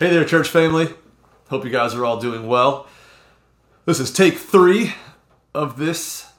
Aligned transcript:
Hey 0.00 0.10
there, 0.10 0.24
church 0.24 0.48
family. 0.48 0.94
Hope 1.48 1.64
you 1.64 1.72
guys 1.72 1.92
are 1.96 2.04
all 2.04 2.20
doing 2.20 2.46
well. 2.46 2.86
This 3.84 3.98
is 3.98 4.12
take 4.12 4.38
three 4.38 4.94
of 5.52 5.76
this 5.76 6.30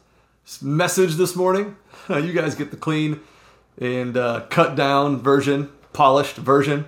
message 0.61 1.15
this 1.15 1.35
morning. 1.35 1.75
You 2.07 2.31
guys 2.31 2.55
get 2.55 2.71
the 2.71 2.77
clean 2.77 3.19
and 3.77 4.15
uh, 4.15 4.45
cut 4.49 4.77
down 4.77 5.21
version, 5.21 5.69
polished 5.91 6.37
version. 6.37 6.87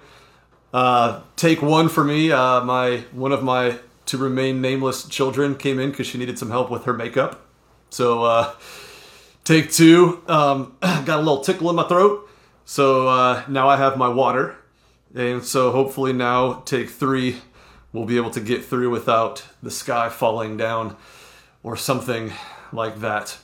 Uh, 0.74 1.24
take 1.36 1.62
one 1.62 1.90
for 1.90 2.06
me. 2.06 2.32
Uh, 2.32 2.64
my 2.64 3.04
one 3.12 3.34
of 3.34 3.44
my 3.44 3.78
to 4.06 4.18
remain 4.18 4.62
nameless 4.62 5.10
children 5.10 5.56
came 5.56 5.78
in 5.78 5.92
because 5.92 6.08
she 6.08 6.18
needed 6.18 6.40
some 6.40 6.52
help 6.52 6.72
with 6.72 6.86
her 6.86 6.94
makeup. 6.94 7.46
So 7.90 8.24
uh, 8.24 8.54
take 9.44 9.74
two. 9.74 10.24
Um, 10.26 10.78
got 10.82 11.10
a 11.10 11.18
little 11.18 11.42
tickle 11.42 11.70
in 11.70 11.76
my 11.76 11.88
throat. 11.90 12.30
So 12.64 13.10
uh, 13.10 13.44
now 13.50 13.68
I 13.68 13.76
have 13.76 13.98
my 13.98 14.08
water 14.08 14.56
and 15.16 15.44
so 15.44 15.72
hopefully 15.72 16.14
now 16.14 16.62
take 16.66 16.90
three, 16.90 17.38
we'll 17.94 18.06
be 18.06 18.18
able 18.18 18.32
to 18.32 18.40
get 18.40 18.64
through 18.64 18.90
without 18.90 19.46
the 19.62 19.72
sky 19.72 20.10
falling 20.10 20.58
down 20.58 20.96
or 21.64 21.76
something 21.76 22.32
like 22.72 23.00
that. 23.02 23.38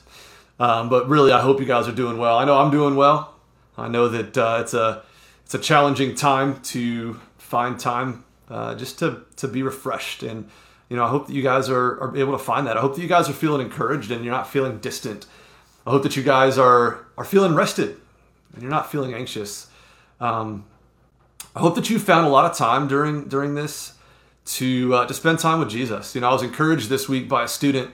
Um, 0.58 0.88
but 0.88 1.08
really, 1.08 1.32
I 1.32 1.40
hope 1.40 1.60
you 1.60 1.66
guys 1.66 1.86
are 1.86 1.92
doing 1.92 2.18
well. 2.18 2.36
I 2.38 2.44
know 2.44 2.58
I'm 2.58 2.70
doing 2.70 2.96
well. 2.96 3.34
I 3.76 3.88
know 3.88 4.08
that 4.08 4.36
uh, 4.36 4.58
it's 4.60 4.74
a 4.74 5.02
it's 5.44 5.54
a 5.54 5.58
challenging 5.58 6.14
time 6.14 6.60
to 6.62 7.20
find 7.38 7.78
time 7.78 8.24
uh, 8.48 8.74
just 8.74 8.98
to 8.98 9.22
to 9.36 9.46
be 9.46 9.62
refreshed 9.62 10.22
and 10.22 10.48
you 10.88 10.96
know 10.96 11.04
I 11.04 11.08
hope 11.08 11.28
that 11.28 11.32
you 11.32 11.42
guys 11.42 11.68
are, 11.68 12.00
are 12.00 12.16
able 12.16 12.32
to 12.32 12.42
find 12.42 12.66
that. 12.66 12.76
I 12.76 12.80
hope 12.80 12.96
that 12.96 13.02
you 13.02 13.08
guys 13.08 13.28
are 13.28 13.34
feeling 13.34 13.60
encouraged 13.60 14.10
and 14.10 14.24
you're 14.24 14.34
not 14.34 14.48
feeling 14.48 14.78
distant. 14.78 15.26
I 15.86 15.90
hope 15.90 16.02
that 16.02 16.16
you 16.16 16.22
guys 16.22 16.58
are 16.58 17.06
are 17.16 17.24
feeling 17.24 17.54
rested 17.54 18.00
and 18.52 18.62
you're 18.62 18.70
not 18.70 18.90
feeling 18.90 19.14
anxious. 19.14 19.68
Um, 20.20 20.64
I 21.54 21.60
hope 21.60 21.74
that 21.74 21.90
you 21.90 21.98
found 21.98 22.26
a 22.26 22.30
lot 22.30 22.50
of 22.50 22.56
time 22.56 22.88
during 22.88 23.24
during 23.28 23.54
this 23.54 23.94
to 24.46 24.94
uh, 24.94 25.06
to 25.06 25.14
spend 25.14 25.38
time 25.38 25.58
with 25.58 25.70
Jesus. 25.70 26.14
You 26.14 26.20
know, 26.20 26.30
I 26.30 26.32
was 26.32 26.42
encouraged 26.42 26.88
this 26.88 27.08
week 27.08 27.28
by 27.28 27.44
a 27.44 27.48
student 27.48 27.90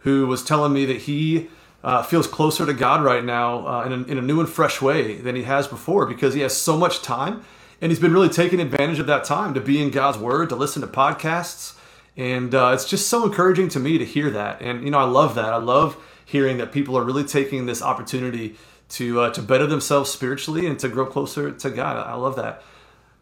who 0.00 0.26
was 0.26 0.44
telling 0.44 0.72
me 0.72 0.84
that 0.86 1.02
he 1.02 1.48
uh, 1.82 2.02
feels 2.02 2.26
closer 2.26 2.66
to 2.66 2.72
God 2.72 3.02
right 3.02 3.24
now 3.24 3.66
uh, 3.66 3.84
in, 3.84 3.92
a, 3.92 4.02
in 4.04 4.18
a 4.18 4.22
new 4.22 4.40
and 4.40 4.48
fresh 4.48 4.80
way 4.80 5.16
than 5.16 5.36
he 5.36 5.44
has 5.44 5.66
before 5.66 6.06
because 6.06 6.34
he 6.34 6.40
has 6.40 6.56
so 6.56 6.76
much 6.76 7.02
time 7.02 7.44
and 7.80 7.90
he's 7.92 8.00
been 8.00 8.12
really 8.12 8.28
taking 8.28 8.60
advantage 8.60 8.98
of 8.98 9.06
that 9.06 9.24
time 9.24 9.54
to 9.54 9.60
be 9.60 9.80
in 9.80 9.90
God's 9.90 10.18
Word, 10.18 10.48
to 10.48 10.56
listen 10.56 10.82
to 10.82 10.88
podcasts, 10.88 11.76
and 12.16 12.54
uh, 12.54 12.72
it's 12.74 12.88
just 12.88 13.08
so 13.08 13.24
encouraging 13.24 13.68
to 13.70 13.78
me 13.78 13.98
to 13.98 14.04
hear 14.04 14.30
that. 14.30 14.60
And 14.60 14.84
you 14.84 14.90
know, 14.90 14.98
I 14.98 15.04
love 15.04 15.34
that. 15.36 15.52
I 15.52 15.58
love 15.58 15.96
hearing 16.24 16.58
that 16.58 16.72
people 16.72 16.96
are 16.98 17.04
really 17.04 17.24
taking 17.24 17.66
this 17.66 17.80
opportunity 17.80 18.56
to 18.90 19.20
uh, 19.20 19.30
to 19.30 19.42
better 19.42 19.66
themselves 19.66 20.10
spiritually 20.10 20.66
and 20.66 20.78
to 20.80 20.88
grow 20.88 21.06
closer 21.06 21.52
to 21.52 21.70
God. 21.70 21.96
I 21.96 22.14
love 22.14 22.36
that 22.36 22.62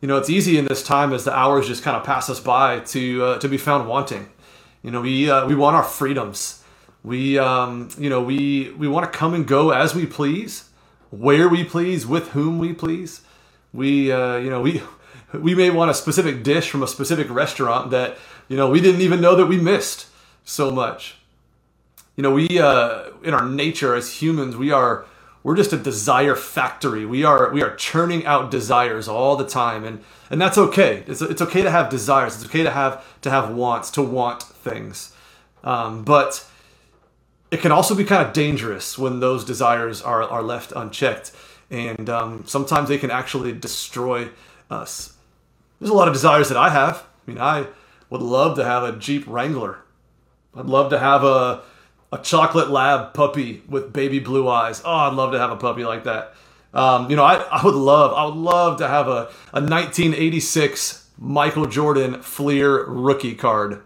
you 0.06 0.12
know, 0.12 0.18
it's 0.18 0.30
easy 0.30 0.56
in 0.56 0.66
this 0.66 0.84
time 0.84 1.12
as 1.12 1.24
the 1.24 1.36
hours 1.36 1.66
just 1.66 1.82
kind 1.82 1.96
of 1.96 2.04
pass 2.04 2.30
us 2.30 2.38
by 2.38 2.78
to 2.78 3.24
uh, 3.24 3.38
to 3.40 3.48
be 3.48 3.56
found 3.56 3.88
wanting. 3.88 4.28
You 4.84 4.92
know, 4.92 5.00
we 5.00 5.28
uh, 5.28 5.48
we 5.48 5.56
want 5.56 5.74
our 5.74 5.82
freedoms. 5.82 6.62
We 7.02 7.40
um, 7.40 7.88
you 7.98 8.08
know 8.08 8.22
we 8.22 8.70
we 8.78 8.86
want 8.86 9.12
to 9.12 9.18
come 9.18 9.34
and 9.34 9.48
go 9.48 9.70
as 9.70 9.96
we 9.96 10.06
please, 10.06 10.68
where 11.10 11.48
we 11.48 11.64
please, 11.64 12.06
with 12.06 12.28
whom 12.28 12.60
we 12.60 12.72
please. 12.72 13.22
We 13.72 14.12
uh, 14.12 14.36
you 14.36 14.48
know 14.48 14.60
we 14.60 14.80
we 15.32 15.56
may 15.56 15.70
want 15.70 15.90
a 15.90 15.94
specific 15.94 16.44
dish 16.44 16.70
from 16.70 16.84
a 16.84 16.86
specific 16.86 17.28
restaurant 17.28 17.90
that 17.90 18.16
you 18.46 18.56
know 18.56 18.70
we 18.70 18.80
didn't 18.80 19.00
even 19.00 19.20
know 19.20 19.34
that 19.34 19.46
we 19.46 19.56
missed 19.56 20.06
so 20.44 20.70
much. 20.70 21.16
You 22.14 22.22
know, 22.22 22.30
we 22.30 22.60
uh, 22.60 23.10
in 23.24 23.34
our 23.34 23.44
nature 23.44 23.96
as 23.96 24.22
humans, 24.22 24.56
we 24.56 24.70
are 24.70 25.04
we're 25.46 25.54
just 25.54 25.72
a 25.72 25.76
desire 25.76 26.34
factory. 26.34 27.06
We 27.06 27.22
are 27.22 27.52
we 27.52 27.62
are 27.62 27.76
churning 27.76 28.26
out 28.26 28.50
desires 28.50 29.06
all 29.06 29.36
the 29.36 29.46
time, 29.46 29.84
and 29.84 30.02
and 30.28 30.40
that's 30.40 30.58
okay. 30.58 31.04
It's 31.06 31.22
it's 31.22 31.40
okay 31.40 31.62
to 31.62 31.70
have 31.70 31.88
desires. 31.88 32.34
It's 32.34 32.46
okay 32.46 32.64
to 32.64 32.70
have 32.72 33.04
to 33.20 33.30
have 33.30 33.54
wants, 33.54 33.92
to 33.92 34.02
want 34.02 34.42
things, 34.42 35.14
um, 35.62 36.02
but 36.02 36.44
it 37.52 37.60
can 37.60 37.70
also 37.70 37.94
be 37.94 38.02
kind 38.02 38.26
of 38.26 38.32
dangerous 38.32 38.98
when 38.98 39.20
those 39.20 39.44
desires 39.44 40.02
are 40.02 40.20
are 40.24 40.42
left 40.42 40.72
unchecked, 40.74 41.30
and 41.70 42.10
um, 42.10 42.42
sometimes 42.44 42.88
they 42.88 42.98
can 42.98 43.12
actually 43.12 43.52
destroy 43.52 44.28
us. 44.68 45.16
There's 45.78 45.92
a 45.92 45.94
lot 45.94 46.08
of 46.08 46.14
desires 46.14 46.48
that 46.48 46.58
I 46.58 46.70
have. 46.70 47.04
I 47.24 47.30
mean, 47.30 47.40
I 47.40 47.68
would 48.10 48.20
love 48.20 48.56
to 48.56 48.64
have 48.64 48.82
a 48.82 48.96
Jeep 48.96 49.22
Wrangler. 49.28 49.78
I'd 50.56 50.66
love 50.66 50.90
to 50.90 50.98
have 50.98 51.22
a 51.22 51.62
a 52.12 52.18
chocolate 52.18 52.70
lab 52.70 53.14
puppy 53.14 53.62
with 53.68 53.92
baby 53.92 54.18
blue 54.18 54.48
eyes. 54.48 54.82
Oh, 54.84 54.90
I'd 54.90 55.14
love 55.14 55.32
to 55.32 55.38
have 55.38 55.50
a 55.50 55.56
puppy 55.56 55.84
like 55.84 56.04
that. 56.04 56.34
Um, 56.72 57.10
you 57.10 57.16
know, 57.16 57.24
I, 57.24 57.36
I 57.36 57.64
would 57.64 57.74
love, 57.74 58.12
I 58.12 58.24
would 58.26 58.36
love 58.36 58.78
to 58.78 58.88
have 58.88 59.08
a, 59.08 59.30
a 59.52 59.60
1986 59.60 61.08
Michael 61.18 61.66
Jordan 61.66 62.20
Fleer 62.22 62.84
rookie 62.84 63.34
card. 63.34 63.82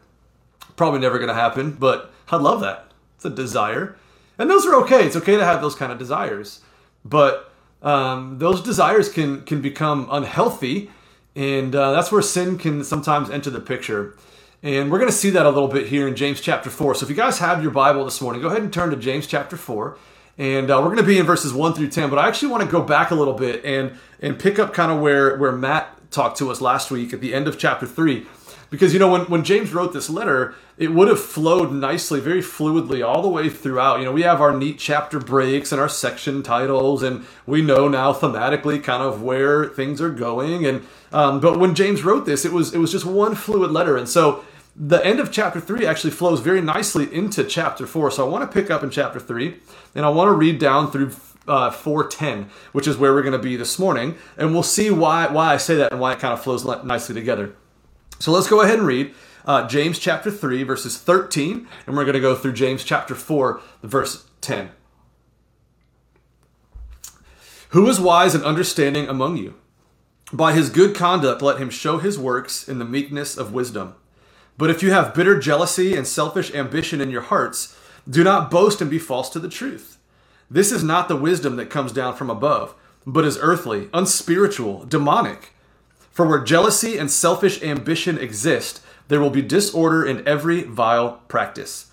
Probably 0.76 1.00
never 1.00 1.19
going 1.19 1.28
to 1.28 1.34
happen, 1.34 1.72
but 1.72 2.12
I'd 2.30 2.41
love 2.41 2.60
that. 2.60 2.91
It's 3.16 3.25
a 3.25 3.30
desire. 3.30 3.97
And 4.38 4.50
those 4.50 4.66
are 4.66 4.75
okay. 4.82 5.06
It's 5.06 5.16
okay 5.16 5.36
to 5.36 5.44
have 5.44 5.60
those 5.60 5.75
kind 5.75 5.92
of 5.92 5.98
desires. 5.98 6.60
But 7.04 7.53
um, 7.82 8.38
those 8.38 8.62
desires 8.62 9.10
can, 9.12 9.42
can 9.42 9.60
become 9.60 10.09
unhealthy, 10.10 10.91
and 11.36 11.75
uh, 11.75 11.92
that's 11.92 12.10
where 12.10 12.22
sin 12.22 12.59
can 12.59 12.82
sometimes 12.82 13.30
enter 13.30 13.50
the 13.50 13.60
picture. 13.60 14.16
And 14.62 14.91
we're 14.91 14.98
going 14.98 15.10
to 15.10 15.16
see 15.16 15.31
that 15.31 15.47
a 15.47 15.48
little 15.48 15.69
bit 15.69 15.87
here 15.87 16.06
in 16.06 16.15
James 16.15 16.38
chapter 16.38 16.69
4. 16.69 16.97
So 16.97 17.04
if 17.04 17.10
you 17.10 17.16
guys 17.16 17.38
have 17.38 17.62
your 17.62 17.71
Bible 17.71 18.04
this 18.04 18.21
morning, 18.21 18.43
go 18.43 18.48
ahead 18.48 18.60
and 18.60 18.71
turn 18.71 18.91
to 18.91 18.97
James 18.97 19.26
chapter 19.26 19.56
4. 19.56 19.97
And 20.37 20.71
uh, 20.71 20.76
we're 20.78 20.88
going 20.88 20.98
to 20.98 21.03
be 21.03 21.19
in 21.19 21.25
verses 21.25 21.54
1 21.54 21.72
through 21.72 21.88
10. 21.88 22.10
But 22.10 22.19
I 22.19 22.28
actually 22.28 22.48
want 22.48 22.65
to 22.65 22.71
go 22.71 22.82
back 22.82 23.10
a 23.10 23.15
little 23.15 23.32
bit 23.32 23.65
and, 23.65 23.93
and 24.21 24.38
pick 24.38 24.59
up 24.59 24.75
kind 24.75 24.93
of 24.93 25.00
where, 25.00 25.38
where 25.38 25.53
Matt 25.53 26.10
talked 26.10 26.37
to 26.38 26.50
us 26.50 26.60
last 26.60 26.91
week 26.91 27.15
at 27.15 27.22
the 27.22 27.32
end 27.32 27.48
of 27.48 27.59
chapter 27.59 27.87
3. 27.87 28.26
Because, 28.69 28.93
you 28.93 28.98
know, 28.98 29.10
when, 29.10 29.22
when 29.22 29.44
James 29.44 29.72
wrote 29.72 29.94
this 29.94 30.10
letter, 30.10 30.54
it 30.77 30.92
would 30.92 31.09
have 31.09 31.21
flowed 31.21 31.72
nicely, 31.72 32.21
very 32.21 32.42
fluidly 32.42 33.04
all 33.04 33.22
the 33.22 33.28
way 33.28 33.48
throughout. 33.48 33.98
You 33.98 34.04
know, 34.04 34.12
we 34.12 34.22
have 34.22 34.42
our 34.42 34.54
neat 34.54 34.78
chapter 34.78 35.19
breaks 35.19 35.72
and 35.72 35.81
our 35.81 35.88
section 35.88 36.42
titles, 36.42 37.03
and 37.03 37.27
we 37.47 37.62
know 37.62 37.88
now 37.88 38.12
thematically 38.12 38.82
kind 38.82 39.03
of 39.03 39.22
where 39.22 39.66
things 39.66 40.00
are 40.00 40.10
going. 40.10 40.66
And 40.66 40.87
um, 41.12 41.41
but 41.41 41.59
when 41.59 41.75
James 41.75 42.04
wrote 42.04 42.27
this, 42.27 42.44
it 42.44 42.53
was 42.53 42.72
it 42.72 42.78
was 42.78 42.92
just 42.92 43.04
one 43.04 43.34
fluid 43.34 43.72
letter, 43.72 43.97
and 43.97 44.09
so 44.09 44.44
the 44.82 45.04
end 45.04 45.20
of 45.20 45.30
chapter 45.30 45.60
3 45.60 45.86
actually 45.86 46.10
flows 46.10 46.41
very 46.41 46.62
nicely 46.62 47.14
into 47.14 47.44
chapter 47.44 47.86
4. 47.86 48.12
So 48.12 48.26
I 48.26 48.30
want 48.30 48.50
to 48.50 48.60
pick 48.60 48.70
up 48.70 48.82
in 48.82 48.88
chapter 48.88 49.20
3 49.20 49.54
and 49.94 50.06
I 50.06 50.08
want 50.08 50.28
to 50.28 50.32
read 50.32 50.58
down 50.58 50.91
through 50.91 51.12
uh, 51.46 51.70
410, 51.70 52.48
which 52.72 52.88
is 52.88 52.96
where 52.96 53.12
we're 53.12 53.22
going 53.22 53.32
to 53.32 53.38
be 53.38 53.56
this 53.56 53.78
morning. 53.78 54.16
And 54.38 54.54
we'll 54.54 54.62
see 54.62 54.91
why, 54.91 55.26
why 55.26 55.52
I 55.52 55.58
say 55.58 55.74
that 55.76 55.92
and 55.92 56.00
why 56.00 56.14
it 56.14 56.18
kind 56.18 56.32
of 56.32 56.42
flows 56.42 56.64
nicely 56.82 57.14
together. 57.14 57.54
So 58.20 58.32
let's 58.32 58.48
go 58.48 58.62
ahead 58.62 58.78
and 58.78 58.86
read 58.86 59.14
uh, 59.44 59.68
James 59.68 59.98
chapter 59.98 60.30
3, 60.30 60.62
verses 60.62 60.97
13, 60.97 61.68
and 61.86 61.97
we're 61.97 62.04
going 62.04 62.14
to 62.14 62.20
go 62.20 62.34
through 62.34 62.52
James 62.52 62.82
chapter 62.82 63.14
4, 63.14 63.60
verse 63.82 64.28
10. 64.41 64.70
Who 67.70 67.86
is 67.88 68.00
wise 68.00 68.34
and 68.34 68.44
understanding 68.44 69.08
among 69.08 69.36
you? 69.36 69.56
By 70.32 70.54
his 70.54 70.70
good 70.70 70.94
conduct, 70.94 71.42
let 71.42 71.58
him 71.58 71.70
show 71.70 71.98
his 71.98 72.18
works 72.18 72.66
in 72.68 72.78
the 72.78 72.84
meekness 72.84 73.36
of 73.36 73.52
wisdom. 73.52 73.94
But 74.60 74.69
if 74.69 74.82
you 74.82 74.91
have 74.91 75.15
bitter 75.15 75.41
jealousy 75.41 75.97
and 75.97 76.06
selfish 76.06 76.53
ambition 76.53 77.00
in 77.00 77.10
your 77.10 77.22
hearts, 77.22 77.75
do 78.06 78.22
not 78.22 78.50
boast 78.50 78.82
and 78.82 78.91
be 78.91 78.98
false 78.98 79.31
to 79.31 79.38
the 79.38 79.48
truth. 79.48 79.97
This 80.50 80.71
is 80.71 80.84
not 80.84 81.09
the 81.09 81.16
wisdom 81.16 81.56
that 81.56 81.71
comes 81.71 81.93
down 81.93 82.15
from 82.15 82.28
above, 82.28 82.75
but 83.06 83.25
is 83.25 83.38
earthly, 83.41 83.88
unspiritual, 83.94 84.84
demonic. 84.84 85.54
For 86.10 86.26
where 86.26 86.44
jealousy 86.44 86.98
and 86.98 87.10
selfish 87.10 87.62
ambition 87.62 88.19
exist, 88.19 88.82
there 89.09 89.19
will 89.19 89.31
be 89.31 89.41
disorder 89.41 90.04
in 90.04 90.28
every 90.28 90.65
vile 90.65 91.22
practice. 91.27 91.91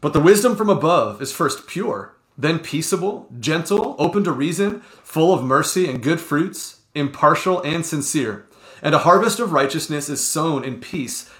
But 0.00 0.12
the 0.12 0.18
wisdom 0.18 0.56
from 0.56 0.70
above 0.70 1.22
is 1.22 1.30
first 1.32 1.68
pure, 1.68 2.16
then 2.36 2.58
peaceable, 2.58 3.28
gentle, 3.38 3.94
open 3.96 4.24
to 4.24 4.32
reason, 4.32 4.80
full 5.04 5.32
of 5.32 5.44
mercy 5.44 5.88
and 5.88 6.02
good 6.02 6.18
fruits, 6.18 6.80
impartial 6.96 7.62
and 7.62 7.86
sincere. 7.86 8.48
And 8.82 8.92
a 8.92 9.00
harvest 9.06 9.38
of 9.38 9.52
righteousness 9.52 10.08
is 10.08 10.26
sown 10.26 10.64
in 10.64 10.80
peace 10.80 11.30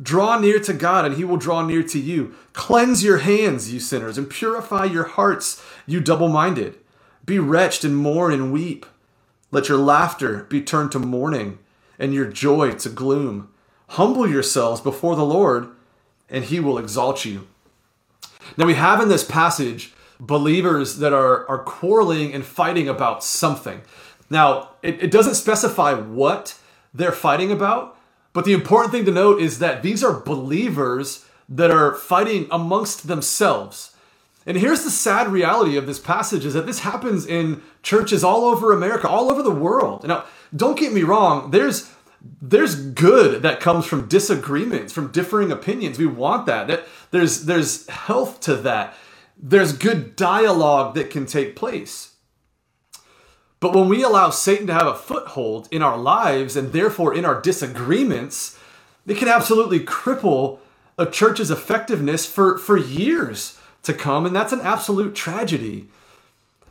Draw 0.00 0.38
near 0.38 0.60
to 0.60 0.72
God, 0.72 1.04
and 1.04 1.16
he 1.16 1.24
will 1.24 1.36
draw 1.36 1.64
near 1.64 1.82
to 1.82 1.98
you. 1.98 2.34
Cleanse 2.52 3.02
your 3.02 3.18
hands, 3.18 3.72
you 3.72 3.80
sinners, 3.80 4.16
and 4.16 4.30
purify 4.30 4.84
your 4.84 5.04
hearts, 5.04 5.62
you 5.86 6.00
double 6.00 6.28
minded. 6.28 6.76
Be 7.24 7.38
wretched 7.38 7.84
and 7.84 7.96
mourn 7.96 8.32
and 8.32 8.52
weep. 8.52 8.86
Let 9.50 9.68
your 9.68 9.78
laughter 9.78 10.44
be 10.44 10.62
turned 10.62 10.92
to 10.92 10.98
mourning, 10.98 11.58
and 11.98 12.14
your 12.14 12.26
joy 12.26 12.72
to 12.72 12.88
gloom. 12.88 13.48
Humble 13.88 14.28
yourselves 14.28 14.80
before 14.80 15.16
the 15.16 15.24
Lord, 15.24 15.68
and 16.28 16.44
he 16.44 16.60
will 16.60 16.78
exalt 16.78 17.24
you. 17.24 17.48
Now, 18.56 18.66
we 18.66 18.74
have 18.74 19.00
in 19.00 19.08
this 19.08 19.24
passage 19.24 19.92
believers 20.20 20.98
that 20.98 21.12
are, 21.12 21.48
are 21.48 21.58
quarreling 21.58 22.32
and 22.32 22.44
fighting 22.44 22.88
about 22.88 23.24
something. 23.24 23.82
Now, 24.30 24.70
it, 24.82 25.02
it 25.02 25.10
doesn't 25.10 25.34
specify 25.34 25.94
what 25.94 26.58
they're 26.94 27.12
fighting 27.12 27.50
about, 27.50 27.97
but 28.32 28.44
the 28.44 28.52
important 28.52 28.92
thing 28.92 29.04
to 29.06 29.10
note 29.10 29.40
is 29.40 29.58
that 29.58 29.82
these 29.82 30.04
are 30.04 30.20
believers 30.20 31.24
that 31.48 31.70
are 31.70 31.94
fighting 31.94 32.46
amongst 32.50 33.08
themselves. 33.08 33.94
And 34.46 34.56
here's 34.56 34.84
the 34.84 34.90
sad 34.90 35.28
reality 35.28 35.76
of 35.76 35.86
this 35.86 35.98
passage 35.98 36.44
is 36.44 36.54
that 36.54 36.66
this 36.66 36.80
happens 36.80 37.26
in 37.26 37.62
churches 37.82 38.24
all 38.24 38.44
over 38.44 38.72
America, 38.72 39.08
all 39.08 39.30
over 39.30 39.42
the 39.42 39.50
world. 39.50 40.06
Now, 40.06 40.24
don't 40.54 40.78
get 40.78 40.92
me 40.92 41.02
wrong, 41.02 41.50
there's 41.50 41.90
there's 42.42 42.74
good 42.74 43.42
that 43.42 43.60
comes 43.60 43.86
from 43.86 44.08
disagreements, 44.08 44.92
from 44.92 45.12
differing 45.12 45.52
opinions. 45.52 45.98
We 45.98 46.06
want 46.06 46.46
that. 46.46 46.66
That 46.66 46.84
there's 47.10 47.44
there's 47.44 47.86
health 47.88 48.40
to 48.40 48.56
that 48.56 48.96
there's 49.40 49.72
good 49.72 50.16
dialogue 50.16 50.94
that 50.94 51.10
can 51.10 51.26
take 51.26 51.56
place. 51.56 52.07
But 53.60 53.74
when 53.74 53.88
we 53.88 54.02
allow 54.02 54.30
Satan 54.30 54.66
to 54.68 54.74
have 54.74 54.86
a 54.86 54.94
foothold 54.94 55.68
in 55.70 55.82
our 55.82 55.98
lives 55.98 56.56
and 56.56 56.72
therefore 56.72 57.14
in 57.14 57.24
our 57.24 57.40
disagreements, 57.40 58.58
it 59.06 59.16
can 59.16 59.28
absolutely 59.28 59.80
cripple 59.80 60.58
a 60.96 61.06
church's 61.06 61.50
effectiveness 61.50 62.26
for, 62.26 62.58
for 62.58 62.76
years 62.76 63.58
to 63.82 63.94
come, 63.94 64.26
and 64.26 64.34
that's 64.34 64.52
an 64.52 64.60
absolute 64.60 65.14
tragedy. 65.14 65.88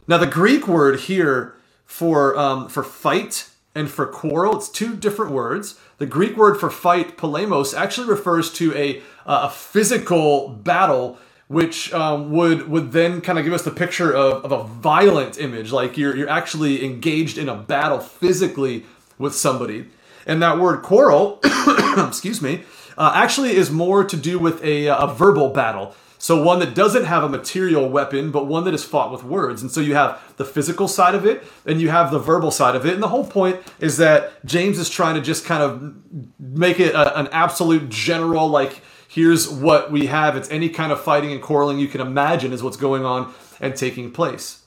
Now, 0.08 0.18
the 0.18 0.28
Greek 0.28 0.68
word 0.68 1.02
here 1.02 1.56
for, 1.86 2.38
um, 2.38 2.70
for 2.70 2.84
fight 2.84 3.50
and 3.74 3.90
for 3.90 4.06
quarrel, 4.06 4.58
it's 4.58 4.70
two 4.70 4.96
different 4.96 5.32
words. 5.32 5.80
The 5.98 6.06
Greek 6.06 6.38
word 6.38 6.60
for 6.60 6.70
fight, 6.70 7.18
polemos, 7.18 7.78
actually 7.78 8.08
refers 8.08 8.52
to 8.54 8.74
a, 8.76 9.02
a 9.26 9.50
physical 9.50 10.50
battle 10.50 11.18
which 11.48 11.94
um, 11.94 12.32
would 12.32 12.70
would 12.70 12.92
then 12.92 13.22
kind 13.22 13.40
of 13.40 13.46
give 13.46 13.54
us 13.54 13.64
the 13.64 13.72
picture 13.72 14.14
of, 14.14 14.44
of 14.46 14.52
a 14.52 14.64
violent 14.64 15.40
image, 15.40 15.72
like 15.72 15.98
you're 15.98 16.16
you're 16.16 16.30
actually 16.30 16.84
engaged 16.84 17.38
in 17.38 17.48
a 17.50 17.56
battle 17.56 18.00
physically 18.00 18.86
with 19.18 19.34
somebody. 19.34 19.88
And 20.26 20.42
that 20.42 20.60
word 20.60 20.82
quarrel, 20.84 21.40
excuse 21.98 22.42
me, 22.42 22.64
uh, 22.98 23.14
actually 23.16 23.56
is 23.56 23.72
more 23.72 24.04
to 24.04 24.18
do 24.18 24.38
with 24.40 24.62
a, 24.64 24.88
a 24.88 25.08
verbal 25.08 25.50
battle. 25.50 25.96
So 26.20 26.42
one 26.42 26.60
that 26.60 26.74
doesn't 26.74 27.06
have 27.06 27.24
a 27.24 27.30
material 27.30 27.88
weapon, 27.90 28.32
but 28.32 28.48
one 28.48 28.64
that 28.66 28.74
is 28.74 28.84
fought 28.84 29.12
with 29.12 29.24
words. 29.24 29.62
And 29.62 29.72
so 29.72 29.82
you 29.82 29.94
have 29.94 30.20
the 30.38 30.46
physical 30.46 30.88
side 30.88 31.14
of 31.14 31.26
it, 31.26 31.44
and 31.66 31.80
you 31.80 31.90
have 31.90 32.12
the 32.12 32.20
verbal 32.20 32.50
side 32.50 32.76
of 32.76 32.86
it. 32.86 32.94
And 32.94 33.04
the 33.04 33.08
whole 33.08 33.26
point 33.26 33.60
is 33.80 33.98
that 33.98 34.44
James 34.44 34.80
is 34.80 34.90
trying 34.90 35.16
to 35.16 35.22
just 35.22 35.46
kind 35.46 35.62
of 35.62 35.96
make 36.40 36.80
it 36.80 36.96
a, 36.96 37.18
an 37.20 37.28
absolute 37.32 37.90
general, 37.90 38.48
like 38.48 38.82
here's 39.18 39.50
what 39.50 39.92
we 39.92 40.06
have. 40.06 40.36
It's 40.36 40.48
any 40.52 40.70
kind 40.70 40.92
of 40.92 41.02
fighting 41.02 41.32
and 41.32 41.42
quarreling 41.42 41.80
you 41.80 41.88
can 41.88 42.02
imagine 42.02 42.54
is 42.54 42.62
what's 42.62 42.78
going 42.78 43.04
on 43.04 43.34
and 43.60 43.76
taking 43.76 44.12
place. 44.12 44.62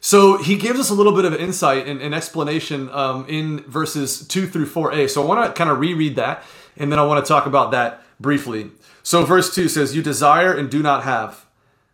So 0.00 0.42
he 0.42 0.56
gives 0.56 0.80
us 0.80 0.90
a 0.90 0.94
little 0.94 1.14
bit 1.14 1.24
of 1.24 1.34
insight 1.34 1.86
and, 1.86 2.02
and 2.02 2.16
explanation 2.16 2.90
um, 2.90 3.26
in 3.28 3.60
verses 3.60 4.26
2 4.26 4.48
through 4.48 4.66
4a. 4.66 5.08
So 5.08 5.22
I 5.22 5.26
want 5.26 5.46
to 5.46 5.56
kind 5.56 5.70
of 5.70 5.78
reread 5.78 6.16
that, 6.16 6.42
and 6.76 6.90
then 6.90 6.98
I 6.98 7.04
want 7.04 7.24
to 7.24 7.28
talk 7.28 7.46
about 7.46 7.70
that 7.70 8.02
briefly. 8.18 8.72
So 9.04 9.24
verse 9.24 9.54
2 9.54 9.68
says, 9.68 9.94
You 9.94 10.02
desire 10.02 10.52
and 10.52 10.68
do 10.68 10.82
not 10.82 11.04
have. 11.04 11.46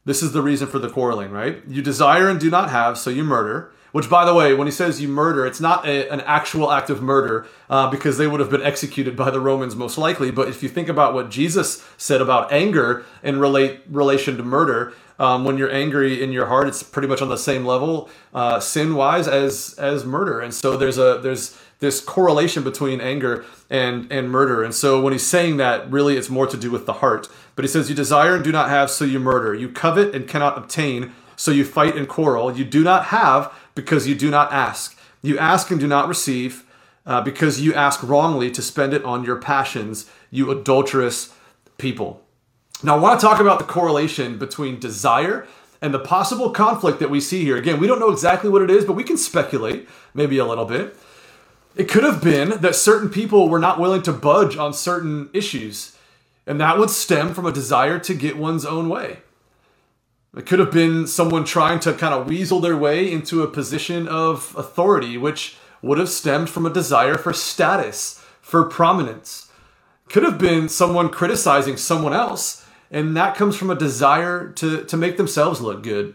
This 0.07 0.23
is 0.23 0.33
the 0.33 0.41
reason 0.41 0.67
for 0.67 0.79
the 0.79 0.89
quarreling, 0.89 1.31
right? 1.31 1.63
You 1.69 1.83
desire 1.83 2.31
and 2.31 2.41
do 2.41 2.49
not 2.49 2.71
have, 2.71 2.97
so 2.97 3.11
you 3.11 3.23
murder. 3.23 3.71
Which, 3.95 4.11
by 4.11 4.25
the 4.25 4.35
way, 4.35 4.55
when 4.55 4.67
he 4.67 4.73
says 4.73 5.01
you 5.01 5.07
murder, 5.07 5.47
it's 5.47 5.61
not 5.61 5.87
a, 5.87 6.09
an 6.13 6.21
actual 6.23 6.73
act 6.73 6.91
of 6.91 7.01
murder 7.01 7.47
uh, 7.71 7.89
because 7.89 8.19
they 8.19 8.27
would 8.27 8.41
have 8.41 8.51
been 8.51 8.61
executed 8.61 9.15
by 9.15 9.31
the 9.31 9.39
Romans 9.39 9.77
most 9.77 9.97
likely. 9.97 10.33
But 10.33 10.49
if 10.49 10.65
you 10.65 10.69
think 10.69 10.89
about 10.89 11.15
what 11.15 11.31
Jesus 11.31 11.87
said 11.97 12.21
about 12.21 12.51
anger 12.51 13.05
in 13.23 13.39
relate 13.39 13.83
relation 13.89 14.37
to 14.37 14.43
murder, 14.43 14.95
um, 15.21 15.45
when 15.45 15.57
you're 15.59 15.71
angry 15.71 16.21
in 16.21 16.33
your 16.33 16.47
heart, 16.47 16.67
it's 16.67 16.83
pretty 16.83 17.07
much 17.07 17.23
on 17.23 17.29
the 17.29 17.37
same 17.37 17.65
level, 17.65 18.11
uh, 18.35 18.59
sin 18.59 18.97
wise, 18.97 19.29
as 19.29 19.77
as 19.79 20.05
murder. 20.05 20.41
And 20.41 20.53
so 20.53 20.77
there's 20.77 20.99
a 20.99 21.21
there's 21.23 21.57
this 21.79 22.01
correlation 22.01 22.65
between 22.65 23.01
anger 23.01 23.45
and 23.71 24.11
and 24.11 24.29
murder. 24.29 24.65
And 24.65 24.75
so 24.75 25.01
when 25.01 25.13
he's 25.13 25.25
saying 25.25 25.59
that, 25.59 25.89
really, 25.89 26.17
it's 26.17 26.29
more 26.29 26.49
to 26.49 26.57
do 26.57 26.73
with 26.73 26.87
the 26.87 26.95
heart. 26.95 27.29
But 27.55 27.65
he 27.65 27.69
says, 27.69 27.89
"You 27.89 27.95
desire 27.95 28.35
and 28.35 28.43
do 28.43 28.51
not 28.51 28.71
have, 28.71 28.91
so 28.91 29.05
you 29.05 29.21
murder. 29.21 29.55
You 29.55 29.69
covet 29.69 30.17
and 30.17 30.27
cannot 30.27 30.59
obtain." 30.59 31.13
So 31.37 31.51
you 31.51 31.65
fight 31.65 31.97
and 31.97 32.09
quarrel. 32.09 32.57
You 32.57 32.65
do 32.65 32.85
not 32.85 33.07
have 33.07 33.53
because 33.75 34.07
you 34.07 34.15
do 34.15 34.31
not 34.31 34.53
ask. 34.53 34.99
You 35.23 35.39
ask 35.39 35.71
and 35.71 35.81
do 35.81 35.87
not 35.87 36.09
receive 36.09 36.65
uh, 37.07 37.21
because 37.21 37.61
you 37.61 37.75
ask 37.75 38.03
wrongly 38.03 38.51
to 38.51 38.63
spend 38.63 38.95
it 38.95 39.05
on 39.05 39.25
your 39.25 39.37
passions, 39.37 40.11
you 40.31 40.51
adulterous 40.51 41.35
people. 41.79 42.23
Now, 42.83 42.97
I 42.97 43.01
want 43.01 43.21
to 43.21 43.27
talk 43.27 43.41
about 43.41 43.59
the 43.59 43.65
correlation 43.65 44.39
between 44.39 44.79
desire 44.79 45.47
and 45.81 45.93
the 45.93 45.99
possible 45.99 46.51
conflict 46.51 46.99
that 46.99 47.11
we 47.11 47.21
see 47.21 47.43
here. 47.45 47.57
Again, 47.57 47.79
we 47.81 47.87
don't 47.87 48.01
know 48.01 48.11
exactly 48.11 48.51
what 48.51 48.63
it 48.63 48.71
is, 48.71 48.85
but 48.85 48.95
we 48.95 49.05
can 49.05 49.17
speculate 49.17 49.89
maybe 50.15 50.39
a 50.39 50.45
little 50.45 50.65
bit. 50.65 50.97
It 51.77 51.89
could 51.89 52.05
have 52.05 52.23
been 52.23 52.61
that 52.61 52.77
certain 52.77 53.09
people 53.09 53.49
were 53.49 53.59
not 53.59 53.81
willing 53.81 54.03
to 54.03 54.13
budge 54.13 54.57
on 54.57 54.73
certain 54.73 55.29
issues, 55.33 55.97
and 56.47 56.61
that 56.61 56.79
would 56.79 56.91
stem 56.91 57.35
from 57.35 57.47
a 57.47 57.53
desire 57.53 57.99
to 57.99 58.15
get 58.15 58.37
one's 58.37 58.65
own 58.65 58.89
way. 58.89 59.19
It 60.37 60.47
could 60.47 60.59
have 60.59 60.73
been 60.73 61.07
someone 61.07 61.45
trying 61.45 61.79
to 61.81 61.93
kind 61.93 62.13
of 62.13 62.27
weasel 62.27 62.61
their 62.61 62.77
way 62.77 63.11
into 63.11 63.43
a 63.43 63.49
position 63.49 64.09
of 64.09 64.55
authority, 64.59 65.17
which 65.17 65.57
would 65.81 65.99
have 65.99 66.09
stemmed 66.09 66.51
from 66.51 66.67
a 66.67 66.73
desire 66.73 67.17
for 67.17 67.33
status, 67.33 68.21
for 68.41 68.65
prominence. 68.65 69.51
Could 70.09 70.25
have 70.25 70.39
been 70.39 70.69
someone 70.69 71.09
criticizing 71.09 71.77
someone 71.77 72.13
else, 72.13 72.67
and 72.91 73.17
that 73.17 73.37
comes 73.37 73.57
from 73.57 73.71
a 73.71 73.77
desire 73.77 74.51
to, 74.53 74.85
to 74.85 74.97
make 74.97 75.17
themselves 75.17 75.61
look 75.61 75.83
good. 75.83 76.15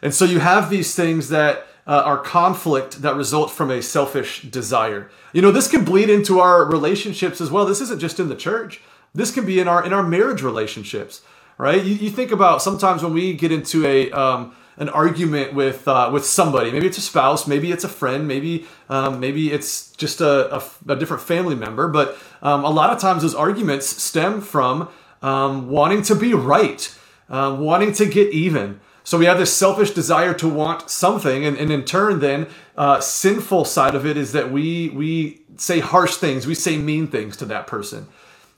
And 0.00 0.14
so 0.14 0.24
you 0.24 0.38
have 0.38 0.70
these 0.70 0.94
things 0.94 1.28
that 1.28 1.66
uh, 1.86 2.02
are 2.04 2.18
conflict 2.18 3.02
that 3.02 3.16
result 3.16 3.50
from 3.50 3.70
a 3.70 3.82
selfish 3.82 4.42
desire. 4.42 5.10
You 5.32 5.42
know, 5.42 5.50
this 5.50 5.68
can 5.68 5.84
bleed 5.84 6.08
into 6.08 6.40
our 6.40 6.64
relationships 6.64 7.40
as 7.40 7.50
well. 7.50 7.66
This 7.66 7.80
isn't 7.82 8.00
just 8.00 8.20
in 8.20 8.28
the 8.28 8.36
church. 8.36 8.80
This 9.14 9.32
can 9.32 9.44
be 9.44 9.60
in 9.60 9.68
our 9.68 9.84
in 9.84 9.92
our 9.92 10.04
marriage 10.04 10.42
relationships 10.42 11.20
right? 11.60 11.84
You, 11.84 11.94
you 11.94 12.10
think 12.10 12.32
about 12.32 12.62
sometimes 12.62 13.02
when 13.02 13.12
we 13.12 13.34
get 13.34 13.52
into 13.52 13.86
a 13.86 14.10
um, 14.12 14.56
an 14.78 14.88
argument 14.88 15.52
with 15.52 15.86
uh, 15.86 16.08
with 16.12 16.24
somebody, 16.24 16.72
maybe 16.72 16.86
it's 16.86 16.98
a 16.98 17.02
spouse, 17.02 17.46
maybe 17.46 17.70
it's 17.70 17.84
a 17.84 17.88
friend, 17.88 18.26
maybe 18.26 18.66
um, 18.88 19.20
maybe 19.20 19.52
it's 19.52 19.90
just 19.92 20.22
a, 20.22 20.56
a, 20.56 20.62
a, 20.88 20.96
different 20.96 21.22
family 21.22 21.54
member, 21.54 21.86
but 21.86 22.16
um, 22.42 22.64
a 22.64 22.70
lot 22.70 22.90
of 22.90 22.98
times 22.98 23.22
those 23.22 23.34
arguments 23.34 23.86
stem 24.02 24.40
from 24.40 24.88
um, 25.20 25.68
wanting 25.68 26.00
to 26.02 26.14
be 26.14 26.32
right, 26.32 26.96
uh, 27.28 27.54
wanting 27.58 27.92
to 27.92 28.06
get 28.06 28.32
even. 28.32 28.80
So 29.04 29.18
we 29.18 29.26
have 29.26 29.38
this 29.38 29.54
selfish 29.54 29.90
desire 29.90 30.34
to 30.34 30.48
want 30.48 30.88
something, 30.90 31.44
and, 31.44 31.58
and 31.58 31.70
in 31.70 31.84
turn, 31.84 32.20
then 32.20 32.46
uh, 32.76 33.00
sinful 33.00 33.66
side 33.66 33.94
of 33.94 34.06
it 34.06 34.16
is 34.16 34.32
that 34.32 34.50
we 34.50 34.88
we 34.90 35.42
say 35.56 35.80
harsh 35.80 36.16
things, 36.16 36.46
we 36.46 36.54
say 36.54 36.78
mean 36.78 37.06
things 37.06 37.36
to 37.36 37.44
that 37.46 37.66
person. 37.66 38.08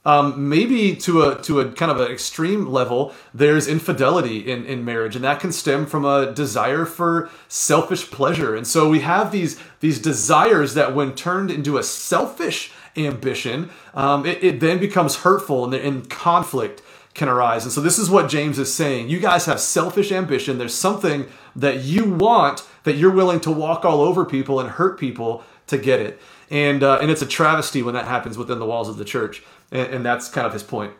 Um, 0.05 0.49
maybe 0.49 0.97
to 0.97 1.21
a 1.21 1.41
to 1.43 1.61
a 1.61 1.71
kind 1.71 1.89
of 1.89 2.01
an 2.01 2.11
extreme 2.11 2.65
level, 2.65 3.13
there's 3.33 3.69
infidelity 3.69 4.39
in, 4.51 4.65
in 4.65 4.83
marriage, 4.83 5.15
and 5.15 5.23
that 5.23 5.39
can 5.39 5.53
stem 5.53 5.85
from 5.85 6.03
a 6.03 6.33
desire 6.33 6.85
for 6.85 7.29
selfish 7.47 8.11
pleasure. 8.11 8.53
And 8.53 8.67
so 8.67 8.89
we 8.89 8.99
have 8.99 9.31
these 9.31 9.57
these 9.79 10.01
desires 10.01 10.73
that, 10.73 10.93
when 10.93 11.15
turned 11.15 11.49
into 11.49 11.77
a 11.77 11.83
selfish 11.83 12.73
ambition, 12.97 13.69
um, 13.93 14.25
it, 14.25 14.43
it, 14.43 14.59
then 14.59 14.77
becomes 14.77 15.17
hurtful, 15.17 15.63
and, 15.63 15.73
and 15.73 16.09
conflict 16.09 16.81
can 17.13 17.29
arise. 17.29 17.63
And 17.63 17.71
so 17.71 17.79
this 17.79 17.97
is 17.97 18.09
what 18.09 18.27
James 18.27 18.59
is 18.59 18.73
saying. 18.73 19.09
You 19.09 19.19
guys 19.19 19.45
have 19.45 19.59
selfish 19.59 20.11
ambition. 20.11 20.57
There's 20.57 20.75
something 20.75 21.27
that 21.55 21.83
you 21.83 22.03
want 22.09 22.67
that 22.83 22.97
you're 22.97 23.11
willing 23.11 23.39
to 23.41 23.51
walk 23.51 23.85
all 23.85 24.01
over 24.01 24.25
people 24.25 24.59
and 24.59 24.69
hurt 24.69 24.99
people 24.99 25.43
to 25.67 25.77
get 25.77 26.01
it. 26.01 26.19
And 26.49 26.83
uh, 26.83 26.99
and 27.01 27.09
it's 27.09 27.21
a 27.21 27.25
travesty 27.25 27.81
when 27.81 27.93
that 27.93 28.07
happens 28.07 28.37
within 28.37 28.59
the 28.59 28.65
walls 28.65 28.89
of 28.89 28.97
the 28.97 29.05
church 29.05 29.43
and, 29.73 29.93
and 29.93 30.05
that's 30.05 30.29
kind 30.29 30.47
of 30.47 30.53
his 30.53 30.63
point. 30.63 30.93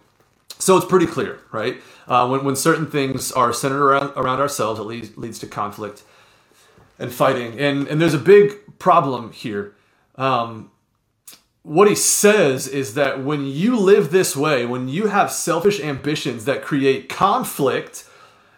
So 0.60 0.76
it's 0.78 0.86
pretty 0.86 1.08
clear, 1.08 1.40
right? 1.52 1.82
Uh, 2.08 2.28
when, 2.28 2.44
when 2.44 2.56
certain 2.56 2.88
things 2.88 3.32
are 3.32 3.54
centered 3.54 3.82
around, 3.82 4.12
around 4.18 4.40
ourselves, 4.40 4.80
it 4.80 4.84
leads, 4.84 5.18
leads 5.18 5.40
to 5.40 5.48
conflict 5.48 6.04
and 7.00 7.12
fighting. 7.12 7.60
And, 7.60 7.88
and 7.88 8.02
there's 8.02 8.14
a 8.14 8.20
big 8.20 8.80
problem 8.80 9.32
here. 9.32 9.76
Um, 10.16 10.72
what 11.64 11.88
he 11.88 11.96
says 11.96 12.68
is 12.68 12.94
that 12.96 13.24
when 13.24 13.46
you 13.46 13.78
live 13.78 14.12
this 14.12 14.36
way, 14.36 14.66
when 14.66 14.90
you 14.90 15.08
have 15.08 15.32
selfish 15.32 15.80
ambitions 15.80 16.46
that 16.46 16.62
create 16.62 17.08
conflict, 17.08 18.06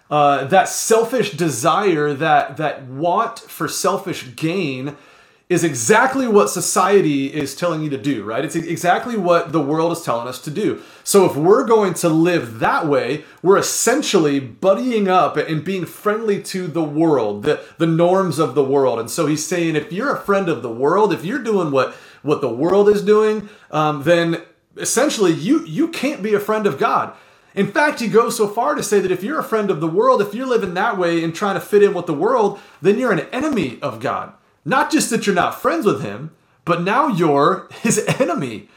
uh, 0.10 0.46
that 0.46 0.68
selfish 0.70 1.32
desire, 1.32 2.14
that 2.14 2.58
that 2.58 2.84
want 2.86 3.40
for 3.40 3.68
selfish 3.68 4.36
gain, 4.36 4.98
is 5.48 5.64
exactly 5.64 6.28
what 6.28 6.50
society 6.50 7.28
is 7.28 7.56
telling 7.56 7.84
you 7.84 7.90
to 7.92 7.98
do, 7.98 8.24
right? 8.24 8.44
It's 8.44 8.56
exactly 8.56 9.16
what 9.16 9.52
the 9.52 9.62
world 9.62 9.92
is 9.92 10.02
telling 10.02 10.28
us 10.28 10.42
to 10.42 10.50
do. 10.50 10.82
So 11.04 11.26
if 11.26 11.36
we're 11.36 11.66
going 11.66 11.94
to 11.96 12.10
live 12.10 12.60
that 12.60 12.88
way, 12.88 13.26
we're 13.44 13.60
essentially 13.60 14.42
buddying 14.42 15.08
up 15.08 15.38
and 15.38 15.64
being 15.64 15.86
friendly 15.86 16.42
to 16.44 16.66
the 16.66 16.84
world, 16.84 17.44
the, 17.44 17.62
the 17.78 17.86
norms 17.86 18.40
of 18.40 18.56
the 18.56 18.64
world. 18.64 19.00
And 19.00 19.10
so 19.10 19.28
he's 19.28 19.46
saying 19.46 19.76
if 19.76 19.94
you're 19.94 20.16
a 20.16 20.20
friend 20.20 20.50
of 20.50 20.64
the 20.64 20.72
world, 20.72 21.14
if 21.14 21.24
you're 21.24 21.44
doing 21.44 21.70
what, 21.70 21.94
what 22.24 22.42
the 22.42 22.50
world 22.50 22.90
is 22.90 23.04
doing, 23.04 23.48
um, 23.70 24.02
then 24.02 24.42
essentially 24.78 25.32
you, 25.32 25.64
you 25.68 25.90
can't 25.90 26.24
be 26.24 26.34
a 26.34 26.40
friend 26.40 26.66
of 26.66 26.80
God. 26.80 27.14
In 27.54 27.72
fact, 27.72 28.00
he 28.00 28.08
goes 28.08 28.36
so 28.36 28.48
far 28.48 28.74
to 28.74 28.82
say 28.82 29.00
that 29.00 29.12
if 29.12 29.24
you're 29.24 29.40
a 29.40 29.44
friend 29.44 29.70
of 29.70 29.80
the 29.80 29.88
world, 29.88 30.24
if 30.24 30.34
you're 30.34 30.48
living 30.48 30.74
that 30.74 30.98
way 30.98 31.24
and 31.24 31.36
trying 31.36 31.54
to 31.54 31.62
fit 31.62 31.84
in 31.84 31.94
with 31.94 32.08
the 32.08 32.14
world, 32.16 32.60
then 32.82 32.98
you're 32.98 33.14
an 33.14 33.28
enemy 33.32 33.78
of 33.84 34.00
God. 34.00 34.34
Not 34.66 34.92
just 34.92 35.10
that 35.12 35.26
you're 35.26 35.36
not 35.36 35.62
friends 35.62 35.86
with 35.86 36.02
him, 36.02 36.32
but 36.66 36.82
now 36.82 37.08
you're 37.08 37.70
his 37.82 38.04
enemy. 38.20 38.68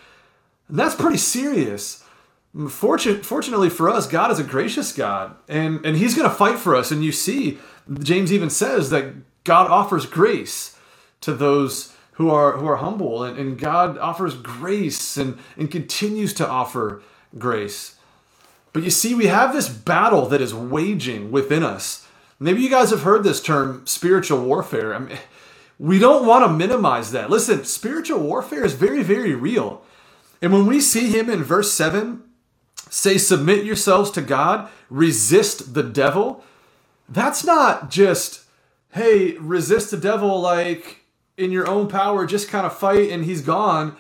And 0.68 0.78
that's 0.78 0.95
pretty 0.95 1.16
serious. 1.16 2.04
Fortun- 2.54 3.25
fortunately 3.25 3.71
for 3.71 3.88
us, 3.88 4.07
God 4.07 4.30
is 4.30 4.38
a 4.38 4.45
gracious 4.45 4.92
God, 4.92 5.35
and, 5.49 5.85
and 5.85 5.97
he's 5.97 6.14
going 6.14 6.28
to 6.28 6.35
fight 6.35 6.59
for 6.59 6.75
us. 6.75 6.90
And 6.90 7.04
you 7.04 7.12
see, 7.12 7.59
James 8.00 8.33
even 8.33 8.50
says 8.50 8.90
that 8.90 9.14
God 9.45 9.71
offers 9.71 10.07
grace 10.07 10.76
to 11.21 11.33
those 11.33 11.95
who 12.12 12.30
are 12.30 12.57
who 12.57 12.66
are 12.66 12.76
humble, 12.76 13.23
and, 13.23 13.38
and 13.38 13.59
God 13.59 13.97
offers 13.97 14.35
grace 14.35 15.16
and, 15.16 15.38
and 15.57 15.71
continues 15.71 16.35
to 16.35 16.49
offer 16.49 17.02
grace. 17.38 17.97
But 18.73 18.83
you 18.83 18.90
see, 18.90 19.14
we 19.14 19.26
have 19.26 19.52
this 19.52 19.68
battle 19.68 20.26
that 20.26 20.40
is 20.40 20.54
waging 20.54 21.30
within 21.30 21.62
us. 21.62 22.07
Maybe 22.40 22.61
you 22.61 22.71
guys 22.71 22.90
have 22.90 23.02
heard 23.02 23.25
this 23.25 23.42
term 23.42 23.87
spiritual 23.87 24.42
warfare. 24.42 24.95
I 24.95 24.99
mean, 24.99 25.18
we 25.78 25.99
don't 25.99 26.26
want 26.26 26.44
to 26.44 26.52
minimize 26.52 27.12
that. 27.12 27.30
Listen, 27.30 27.64
spiritual 27.64 28.20
warfare 28.20 28.64
is 28.64 28.75
very, 28.75 29.02
very 29.02 29.35
real. 29.35 29.82
And 30.42 30.52
when 30.52 30.66
we 30.66 30.80
see 30.80 31.08
him 31.08 31.30
in 31.30 31.42
verse 31.44 31.73
7 31.73 32.23
say, 32.90 33.18
Submit 33.18 33.64
yourselves 33.64 34.11
to 34.12 34.23
God, 34.23 34.68
resist 34.90 35.75
the 35.75 35.82
devil, 35.82 36.44
that's 37.08 37.44
not 37.44 37.90
just, 37.90 38.42
hey, 38.92 39.37
resist 39.38 39.90
the 39.90 39.97
devil 39.97 40.40
like 40.40 41.04
in 41.37 41.52
your 41.52 41.68
own 41.68 41.88
power, 41.88 42.26
just 42.26 42.49
kind 42.49 42.66
of 42.66 42.76
fight 42.76 43.11
and 43.11 43.25
he's 43.25 43.40
gone. 43.40 43.97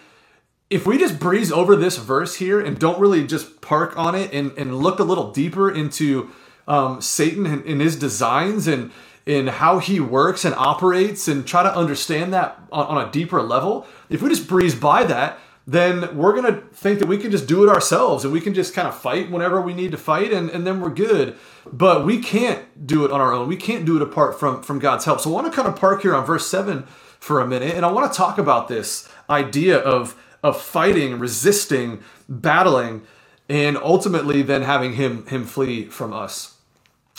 If 0.68 0.86
we 0.86 0.98
just 0.98 1.18
breeze 1.18 1.50
over 1.50 1.76
this 1.76 1.96
verse 1.96 2.36
here 2.36 2.60
and 2.60 2.78
don't 2.78 3.00
really 3.00 3.26
just 3.26 3.62
park 3.62 3.96
on 3.96 4.14
it 4.14 4.32
and, 4.34 4.52
and 4.58 4.78
look 4.78 4.98
a 4.98 5.04
little 5.04 5.30
deeper 5.30 5.70
into 5.70 6.30
um, 6.66 7.00
Satan 7.00 7.46
and, 7.46 7.64
and 7.64 7.80
his 7.80 7.96
designs 7.96 8.66
and 8.66 8.90
in 9.28 9.46
how 9.46 9.78
he 9.78 10.00
works 10.00 10.42
and 10.42 10.54
operates 10.54 11.28
and 11.28 11.46
try 11.46 11.62
to 11.62 11.76
understand 11.76 12.32
that 12.32 12.58
on, 12.72 12.86
on 12.86 13.06
a 13.06 13.12
deeper 13.12 13.42
level, 13.42 13.86
if 14.08 14.22
we 14.22 14.30
just 14.30 14.48
breeze 14.48 14.74
by 14.74 15.04
that, 15.04 15.38
then 15.66 16.16
we're 16.16 16.32
going 16.32 16.50
to 16.50 16.62
think 16.68 16.98
that 16.98 17.06
we 17.06 17.18
can 17.18 17.30
just 17.30 17.46
do 17.46 17.62
it 17.62 17.68
ourselves 17.68 18.24
and 18.24 18.32
we 18.32 18.40
can 18.40 18.54
just 18.54 18.72
kind 18.72 18.88
of 18.88 18.98
fight 18.98 19.30
whenever 19.30 19.60
we 19.60 19.74
need 19.74 19.90
to 19.90 19.98
fight 19.98 20.32
and, 20.32 20.48
and 20.48 20.66
then 20.66 20.80
we're 20.80 20.88
good. 20.88 21.36
But 21.70 22.06
we 22.06 22.22
can't 22.22 22.86
do 22.86 23.04
it 23.04 23.12
on 23.12 23.20
our 23.20 23.34
own. 23.34 23.48
We 23.48 23.58
can't 23.58 23.84
do 23.84 23.96
it 23.96 24.02
apart 24.02 24.40
from, 24.40 24.62
from 24.62 24.78
God's 24.78 25.04
help. 25.04 25.20
So 25.20 25.28
I 25.28 25.34
want 25.34 25.46
to 25.46 25.52
kind 25.52 25.68
of 25.68 25.76
park 25.76 26.00
here 26.00 26.14
on 26.14 26.24
verse 26.24 26.46
7 26.46 26.84
for 27.20 27.40
a 27.40 27.46
minute 27.46 27.74
and 27.74 27.84
I 27.84 27.92
want 27.92 28.10
to 28.10 28.16
talk 28.16 28.38
about 28.38 28.68
this 28.68 29.10
idea 29.28 29.76
of, 29.76 30.16
of 30.42 30.58
fighting, 30.58 31.18
resisting, 31.18 32.02
battling, 32.30 33.02
and 33.46 33.76
ultimately 33.76 34.40
then 34.40 34.62
having 34.62 34.94
him, 34.94 35.26
him 35.26 35.44
flee 35.44 35.84
from 35.84 36.14
us. 36.14 36.57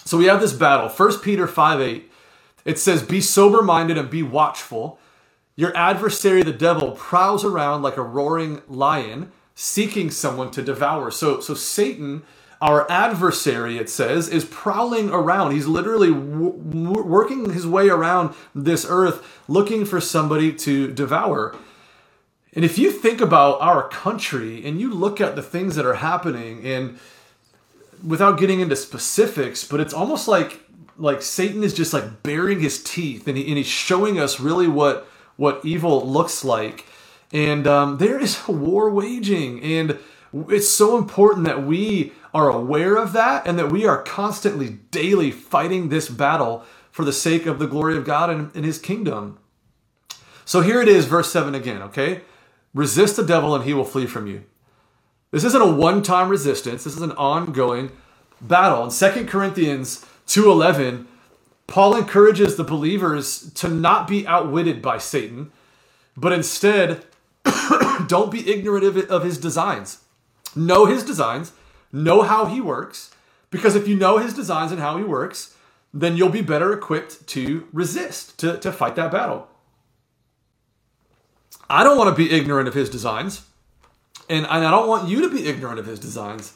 So 0.05 0.17
we 0.17 0.25
have 0.25 0.41
this 0.41 0.53
battle. 0.53 0.89
1 0.89 1.19
Peter 1.19 1.47
5 1.47 1.81
8, 1.81 2.11
it 2.65 2.79
says, 2.79 3.03
Be 3.03 3.21
sober 3.21 3.61
minded 3.61 3.97
and 3.97 4.09
be 4.09 4.23
watchful. 4.23 4.99
Your 5.55 5.75
adversary, 5.75 6.41
the 6.41 6.53
devil, 6.53 6.91
prowls 6.91 7.43
around 7.43 7.81
like 7.81 7.97
a 7.97 8.01
roaring 8.01 8.61
lion, 8.67 9.31
seeking 9.55 10.09
someone 10.09 10.51
to 10.51 10.61
devour. 10.61 11.11
So, 11.11 11.41
so 11.41 11.53
Satan, 11.53 12.23
our 12.61 12.89
adversary, 12.89 13.77
it 13.77 13.89
says, 13.89 14.29
is 14.29 14.45
prowling 14.45 15.09
around. 15.09 15.51
He's 15.51 15.67
literally 15.67 16.11
w- 16.11 17.03
working 17.03 17.51
his 17.51 17.67
way 17.67 17.89
around 17.89 18.33
this 18.55 18.85
earth, 18.87 19.41
looking 19.47 19.83
for 19.83 19.99
somebody 19.99 20.53
to 20.53 20.93
devour. 20.93 21.55
And 22.53 22.65
if 22.65 22.77
you 22.77 22.91
think 22.91 23.21
about 23.21 23.61
our 23.61 23.87
country 23.89 24.65
and 24.65 24.79
you 24.79 24.93
look 24.93 25.21
at 25.21 25.35
the 25.35 25.43
things 25.43 25.75
that 25.75 25.85
are 25.85 25.95
happening 25.95 26.65
and 26.65 26.99
without 28.05 28.39
getting 28.39 28.59
into 28.59 28.75
specifics, 28.75 29.63
but 29.63 29.79
it's 29.79 29.93
almost 29.93 30.27
like 30.27 30.61
like 30.97 31.21
Satan 31.21 31.63
is 31.63 31.73
just 31.73 31.93
like 31.93 32.23
baring 32.23 32.59
his 32.59 32.83
teeth 32.83 33.25
and, 33.27 33.37
he, 33.37 33.47
and 33.47 33.57
he's 33.57 33.67
showing 33.67 34.19
us 34.19 34.39
really 34.39 34.67
what 34.67 35.07
what 35.37 35.63
evil 35.63 36.05
looks 36.07 36.43
like. 36.43 36.85
And 37.31 37.67
um, 37.67 37.97
there 37.97 38.19
is 38.19 38.39
a 38.47 38.51
war 38.51 38.89
waging, 38.89 39.61
and 39.61 39.99
it's 40.49 40.69
so 40.69 40.97
important 40.97 41.45
that 41.45 41.63
we 41.63 42.11
are 42.33 42.49
aware 42.49 42.95
of 42.95 43.13
that 43.13 43.47
and 43.47 43.57
that 43.57 43.71
we 43.71 43.85
are 43.85 44.01
constantly, 44.01 44.69
daily 44.91 45.31
fighting 45.31 45.89
this 45.89 46.09
battle 46.09 46.63
for 46.91 47.05
the 47.05 47.13
sake 47.13 47.45
of 47.45 47.59
the 47.59 47.67
glory 47.67 47.95
of 47.97 48.05
God 48.05 48.29
and, 48.29 48.55
and 48.55 48.65
His 48.65 48.79
kingdom. 48.79 49.39
So 50.45 50.61
here 50.61 50.81
it 50.81 50.87
is, 50.87 51.05
verse 51.05 51.31
7 51.31 51.53
again, 51.53 51.81
okay? 51.83 52.21
Resist 52.73 53.15
the 53.15 53.23
devil 53.23 53.53
and 53.53 53.63
he 53.63 53.73
will 53.73 53.85
flee 53.85 54.07
from 54.07 54.25
you. 54.25 54.43
This 55.31 55.43
isn't 55.43 55.61
a 55.61 55.71
one-time 55.71 56.29
resistance. 56.29 56.83
This 56.83 56.95
is 56.95 57.01
an 57.01 57.11
ongoing 57.13 57.91
battle. 58.41 58.83
In 58.83 58.89
2 58.89 59.25
Corinthians 59.25 60.05
2:11, 60.27 61.05
Paul 61.67 61.95
encourages 61.95 62.55
the 62.55 62.63
believers 62.63 63.51
to 63.53 63.67
not 63.67 64.07
be 64.07 64.25
outwitted 64.25 64.81
by 64.81 64.97
Satan, 64.97 65.51
but 66.17 66.31
instead 66.31 67.05
don't 68.07 68.31
be 68.31 68.51
ignorant 68.51 68.83
of, 68.83 68.97
of 68.97 69.23
his 69.23 69.37
designs. 69.37 69.99
Know 70.55 70.85
his 70.85 71.03
designs, 71.03 71.51
know 71.91 72.23
how 72.23 72.45
he 72.45 72.59
works, 72.59 73.11
because 73.51 73.75
if 73.75 73.87
you 73.87 73.95
know 73.95 74.17
his 74.17 74.33
designs 74.33 74.71
and 74.71 74.81
how 74.81 74.97
he 74.97 75.03
works, 75.03 75.55
then 75.93 76.17
you'll 76.17 76.29
be 76.29 76.41
better 76.41 76.73
equipped 76.73 77.27
to 77.27 77.67
resist, 77.71 78.37
to, 78.39 78.57
to 78.57 78.71
fight 78.71 78.95
that 78.95 79.11
battle. 79.11 79.47
I 81.69 81.83
don't 81.83 81.97
want 81.97 82.09
to 82.09 82.23
be 82.23 82.31
ignorant 82.31 82.67
of 82.67 82.73
his 82.73 82.89
designs. 82.89 83.45
And 84.29 84.45
I 84.45 84.61
don't 84.69 84.87
want 84.87 85.09
you 85.09 85.21
to 85.21 85.29
be 85.29 85.47
ignorant 85.47 85.79
of 85.79 85.87
his 85.87 85.99
designs. 85.99 86.53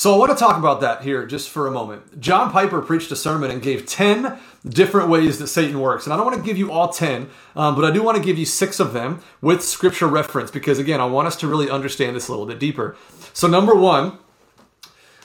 So 0.00 0.14
I 0.14 0.16
want 0.16 0.30
to 0.30 0.36
talk 0.36 0.56
about 0.56 0.80
that 0.80 1.02
here 1.02 1.26
just 1.26 1.50
for 1.50 1.66
a 1.66 1.70
moment. 1.70 2.20
John 2.20 2.50
Piper 2.50 2.80
preached 2.80 3.12
a 3.12 3.16
sermon 3.16 3.50
and 3.50 3.60
gave 3.60 3.84
10 3.84 4.38
different 4.66 5.10
ways 5.10 5.38
that 5.38 5.48
Satan 5.48 5.78
works. 5.78 6.06
And 6.06 6.14
I 6.14 6.16
don't 6.16 6.24
want 6.24 6.38
to 6.38 6.42
give 6.42 6.56
you 6.56 6.72
all 6.72 6.88
10, 6.88 7.28
um, 7.54 7.74
but 7.74 7.84
I 7.84 7.90
do 7.90 8.02
want 8.02 8.16
to 8.16 8.22
give 8.22 8.38
you 8.38 8.46
six 8.46 8.80
of 8.80 8.94
them 8.94 9.20
with 9.42 9.62
scripture 9.62 10.06
reference 10.06 10.50
because, 10.50 10.78
again, 10.78 11.02
I 11.02 11.04
want 11.04 11.28
us 11.28 11.36
to 11.36 11.46
really 11.46 11.68
understand 11.68 12.16
this 12.16 12.28
a 12.28 12.32
little 12.32 12.46
bit 12.46 12.58
deeper. 12.58 12.96
So, 13.34 13.46
number 13.46 13.74
one, 13.74 14.18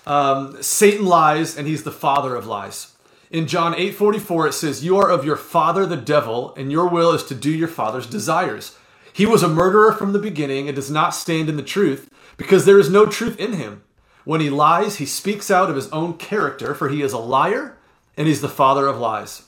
um, 0.06 0.62
Satan 0.62 1.06
lies 1.06 1.58
and 1.58 1.68
he's 1.68 1.84
the 1.84 1.92
father 1.92 2.36
of 2.36 2.46
lies. 2.46 2.96
In 3.32 3.48
John 3.48 3.76
8 3.76 3.96
44, 3.96 4.48
it 4.48 4.54
says, 4.54 4.84
You 4.84 4.98
are 4.98 5.10
of 5.10 5.24
your 5.24 5.38
father 5.38 5.86
the 5.86 5.96
devil, 5.96 6.54
and 6.56 6.70
your 6.70 6.90
will 6.90 7.12
is 7.12 7.24
to 7.24 7.36
do 7.36 7.50
your 7.50 7.68
father's 7.70 8.08
desires. 8.08 8.78
He 9.16 9.26
was 9.26 9.44
a 9.44 9.48
murderer 9.48 9.94
from 9.94 10.12
the 10.12 10.20
beginning 10.20 10.68
and 10.68 10.76
does 10.76 10.92
not 10.92 11.16
stand 11.16 11.48
in 11.48 11.56
the 11.56 11.64
truth 11.64 12.10
because 12.36 12.66
there 12.66 12.78
is 12.78 12.90
no 12.90 13.06
truth 13.06 13.40
in 13.40 13.54
him. 13.54 13.82
When 14.26 14.42
he 14.42 14.50
lies, 14.50 14.98
he 14.98 15.06
speaks 15.06 15.50
out 15.50 15.70
of 15.70 15.78
his 15.78 15.88
own 15.92 16.18
character, 16.18 16.76
for 16.76 16.90
he 16.90 17.02
is 17.02 17.14
a 17.14 17.18
liar 17.18 17.78
and 18.18 18.28
he's 18.28 18.42
the 18.42 18.50
father 18.50 18.88
of 18.88 18.98
lies. 18.98 19.44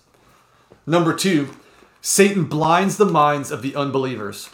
Number 0.86 1.14
two, 1.14 1.50
Satan 2.00 2.46
blinds 2.46 2.96
the 2.96 3.06
minds 3.06 3.52
of 3.52 3.62
the 3.62 3.76
unbelievers. 3.76 4.50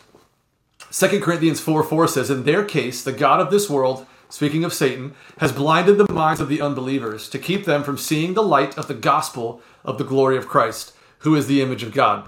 2 0.91 1.19
Corinthians 1.19 1.59
4 1.59 1.83
4 1.83 2.07
says, 2.07 2.31
In 2.31 2.43
their 2.43 2.65
case, 2.65 3.03
the 3.03 3.11
God 3.11 3.39
of 3.39 3.51
this 3.51 3.69
world, 3.69 4.07
speaking 4.29 4.63
of 4.63 4.73
Satan, 4.73 5.13
has 5.37 5.51
blinded 5.51 5.99
the 5.99 6.11
minds 6.11 6.41
of 6.41 6.49
the 6.49 6.59
unbelievers 6.59 7.29
to 7.29 7.37
keep 7.37 7.65
them 7.65 7.83
from 7.83 7.99
seeing 7.99 8.33
the 8.33 8.41
light 8.41 8.75
of 8.79 8.87
the 8.87 8.95
gospel 8.95 9.61
of 9.85 9.99
the 9.99 10.05
glory 10.05 10.37
of 10.37 10.47
Christ, 10.47 10.93
who 11.19 11.35
is 11.35 11.45
the 11.45 11.61
image 11.61 11.83
of 11.83 11.93
God. 11.93 12.27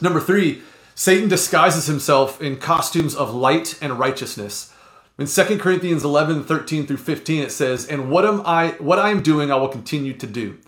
Number 0.00 0.20
three, 0.20 0.62
Satan 1.00 1.30
disguises 1.30 1.86
himself 1.86 2.42
in 2.42 2.58
costumes 2.58 3.14
of 3.14 3.32
light 3.32 3.78
and 3.80 3.98
righteousness. 3.98 4.70
In 5.16 5.26
2 5.26 5.56
Corinthians 5.56 6.04
11, 6.04 6.44
13 6.44 6.86
through 6.86 6.98
15, 6.98 7.42
it 7.42 7.52
says, 7.52 7.86
And 7.86 8.10
what 8.10 8.26
am 8.26 8.42
I 8.44 8.72
what 8.72 8.98
I 8.98 9.08
am 9.08 9.22
doing 9.22 9.50
I 9.50 9.54
will 9.54 9.68
continue 9.68 10.12
to 10.12 10.26
do, 10.26 10.58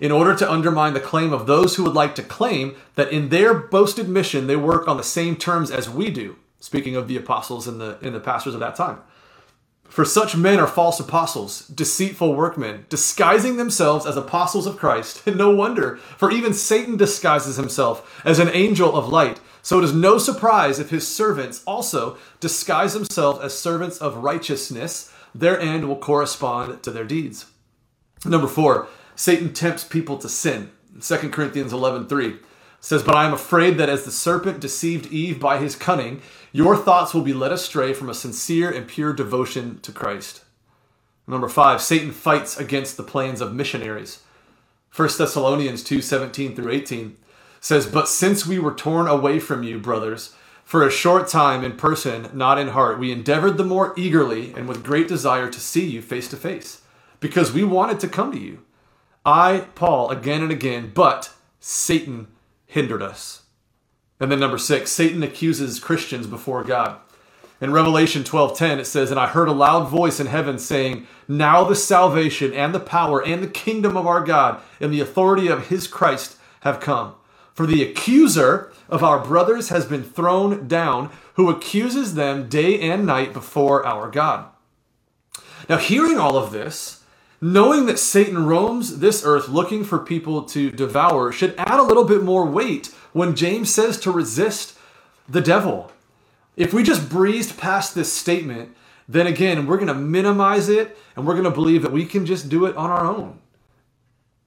in 0.00 0.10
order 0.10 0.34
to 0.34 0.50
undermine 0.50 0.94
the 0.94 0.98
claim 0.98 1.32
of 1.32 1.46
those 1.46 1.76
who 1.76 1.84
would 1.84 1.94
like 1.94 2.16
to 2.16 2.24
claim 2.24 2.74
that 2.96 3.12
in 3.12 3.28
their 3.28 3.54
boasted 3.54 4.08
mission 4.08 4.48
they 4.48 4.56
work 4.56 4.88
on 4.88 4.96
the 4.96 5.04
same 5.04 5.36
terms 5.36 5.70
as 5.70 5.88
we 5.88 6.10
do. 6.10 6.34
Speaking 6.58 6.96
of 6.96 7.06
the 7.06 7.16
apostles 7.16 7.68
and 7.68 7.80
the 7.80 7.96
and 8.02 8.12
the 8.12 8.18
pastors 8.18 8.54
of 8.54 8.60
that 8.60 8.74
time. 8.74 8.98
For 9.88 10.04
such 10.04 10.36
men 10.36 10.58
are 10.58 10.66
false 10.66 10.98
apostles, 10.98 11.68
deceitful 11.68 12.34
workmen, 12.34 12.86
disguising 12.88 13.56
themselves 13.56 14.04
as 14.04 14.16
apostles 14.16 14.66
of 14.66 14.78
Christ. 14.78 15.24
And 15.26 15.36
no 15.38 15.50
wonder, 15.54 15.96
for 16.18 16.32
even 16.32 16.54
Satan 16.54 16.96
disguises 16.96 17.54
himself 17.56 18.20
as 18.24 18.40
an 18.40 18.48
angel 18.48 18.96
of 18.96 19.08
light. 19.08 19.38
So 19.66 19.78
it 19.78 19.84
is 19.84 19.92
no 19.92 20.16
surprise 20.16 20.78
if 20.78 20.90
his 20.90 21.08
servants 21.08 21.60
also 21.66 22.18
disguise 22.38 22.94
themselves 22.94 23.40
as 23.40 23.58
servants 23.58 23.98
of 23.98 24.18
righteousness. 24.18 25.10
Their 25.34 25.58
end 25.58 25.88
will 25.88 25.96
correspond 25.96 26.84
to 26.84 26.92
their 26.92 27.02
deeds. 27.02 27.46
Number 28.24 28.46
four, 28.46 28.86
Satan 29.16 29.52
tempts 29.52 29.82
people 29.82 30.18
to 30.18 30.28
sin. 30.28 30.70
2 31.00 31.32
Corinthians 31.32 31.72
11:3 31.72 32.38
says, 32.78 33.02
"But 33.02 33.16
I 33.16 33.24
am 33.24 33.32
afraid 33.32 33.76
that 33.78 33.88
as 33.88 34.04
the 34.04 34.12
serpent 34.12 34.60
deceived 34.60 35.12
Eve 35.12 35.40
by 35.40 35.58
his 35.58 35.74
cunning, 35.74 36.22
your 36.52 36.76
thoughts 36.76 37.12
will 37.12 37.22
be 37.22 37.34
led 37.34 37.50
astray 37.50 37.92
from 37.92 38.08
a 38.08 38.14
sincere 38.14 38.70
and 38.70 38.86
pure 38.86 39.12
devotion 39.12 39.80
to 39.82 39.90
Christ." 39.90 40.42
Number 41.26 41.48
5, 41.48 41.82
Satan 41.82 42.12
fights 42.12 42.56
against 42.56 42.96
the 42.96 43.02
plans 43.02 43.40
of 43.40 43.52
missionaries. 43.52 44.20
1 44.92 45.18
Thessalonians 45.18 45.82
2:17 45.82 46.54
through 46.54 46.70
18 46.70 47.16
says, 47.60 47.86
"But 47.86 48.08
since 48.08 48.46
we 48.46 48.58
were 48.58 48.74
torn 48.74 49.08
away 49.08 49.38
from 49.38 49.62
you, 49.62 49.78
brothers, 49.78 50.34
for 50.64 50.84
a 50.84 50.90
short 50.90 51.28
time 51.28 51.62
in 51.62 51.72
person, 51.76 52.28
not 52.32 52.58
in 52.58 52.68
heart, 52.68 52.98
we 52.98 53.12
endeavored 53.12 53.56
the 53.56 53.64
more 53.64 53.94
eagerly 53.96 54.52
and 54.56 54.66
with 54.66 54.84
great 54.84 55.06
desire 55.06 55.48
to 55.48 55.60
see 55.60 55.86
you 55.86 56.02
face 56.02 56.28
to 56.28 56.36
face, 56.36 56.80
because 57.20 57.52
we 57.52 57.62
wanted 57.62 58.00
to 58.00 58.08
come 58.08 58.32
to 58.32 58.38
you. 58.38 58.62
I, 59.24 59.66
Paul, 59.74 60.10
again 60.10 60.42
and 60.42 60.50
again, 60.50 60.90
but 60.94 61.30
Satan 61.60 62.28
hindered 62.66 63.02
us. 63.02 63.42
And 64.18 64.30
then 64.30 64.40
number 64.40 64.58
six, 64.58 64.90
Satan 64.90 65.22
accuses 65.22 65.78
Christians 65.78 66.26
before 66.26 66.64
God. 66.64 66.96
In 67.60 67.72
Revelation 67.72 68.22
12:10 68.22 68.78
it 68.78 68.86
says, 68.86 69.10
"And 69.10 69.18
I 69.18 69.26
heard 69.26 69.48
a 69.48 69.52
loud 69.52 69.88
voice 69.88 70.20
in 70.20 70.26
heaven 70.26 70.58
saying, 70.58 71.06
Now 71.26 71.64
the 71.64 71.74
salvation 71.74 72.52
and 72.52 72.74
the 72.74 72.80
power 72.80 73.22
and 73.22 73.42
the 73.42 73.48
kingdom 73.48 73.96
of 73.96 74.06
our 74.06 74.20
God 74.20 74.60
and 74.80 74.92
the 74.92 75.00
authority 75.00 75.48
of 75.48 75.68
his 75.68 75.86
Christ 75.86 76.36
have 76.60 76.80
come. 76.80 77.14
For 77.56 77.66
the 77.66 77.82
accuser 77.82 78.70
of 78.90 79.02
our 79.02 79.18
brothers 79.18 79.70
has 79.70 79.86
been 79.86 80.04
thrown 80.04 80.68
down, 80.68 81.10
who 81.34 81.48
accuses 81.48 82.14
them 82.14 82.50
day 82.50 82.78
and 82.78 83.06
night 83.06 83.32
before 83.32 83.84
our 83.84 84.10
God." 84.10 84.44
Now, 85.66 85.78
hearing 85.78 86.18
all 86.18 86.36
of 86.36 86.52
this, 86.52 87.00
knowing 87.40 87.86
that 87.86 87.98
Satan 87.98 88.44
roams 88.46 88.98
this 88.98 89.24
earth 89.24 89.48
looking 89.48 89.84
for 89.84 89.98
people 89.98 90.42
to 90.42 90.70
devour 90.70 91.32
should 91.32 91.54
add 91.56 91.80
a 91.80 91.82
little 91.82 92.04
bit 92.04 92.22
more 92.22 92.44
weight 92.44 92.94
when 93.14 93.34
James 93.34 93.72
says 93.72 93.98
to 94.00 94.10
resist 94.10 94.76
the 95.26 95.40
devil. 95.40 95.90
If 96.58 96.74
we 96.74 96.82
just 96.82 97.08
breezed 97.08 97.56
past 97.56 97.94
this 97.94 98.12
statement, 98.12 98.76
then 99.08 99.26
again, 99.26 99.66
we're 99.66 99.76
going 99.76 99.88
to 99.88 99.94
minimize 99.94 100.68
it 100.68 100.98
and 101.16 101.26
we're 101.26 101.32
going 101.32 101.44
to 101.44 101.50
believe 101.50 101.80
that 101.82 101.92
we 101.92 102.04
can 102.04 102.26
just 102.26 102.50
do 102.50 102.66
it 102.66 102.76
on 102.76 102.90
our 102.90 103.06
own. 103.06 103.38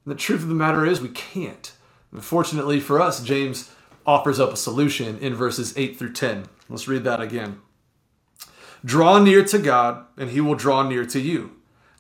And 0.06 0.14
the 0.14 0.16
truth 0.16 0.44
of 0.44 0.50
the 0.50 0.54
matter 0.54 0.86
is, 0.86 1.02
we 1.02 1.10
can't. 1.10 1.72
Fortunately 2.18 2.80
for 2.80 3.00
us, 3.00 3.24
James 3.24 3.72
offers 4.06 4.40
up 4.40 4.54
a 4.54 4.58
solution 4.58 5.18
in 5.20 5.36
verses 5.36 5.74
8 5.78 5.98
through 5.98 6.14
10. 6.14 6.46
Let's 6.68 6.88
read 6.88 7.04
that 7.04 7.22
again. 7.22 7.62
Draw 8.84 9.20
near 9.20 9.44
to 9.46 9.60
God, 9.60 10.06
and 10.18 10.32
he 10.32 10.42
will 10.42 10.56
draw 10.56 10.88
near 10.88 11.06
to 11.06 11.20
you. 11.20 11.52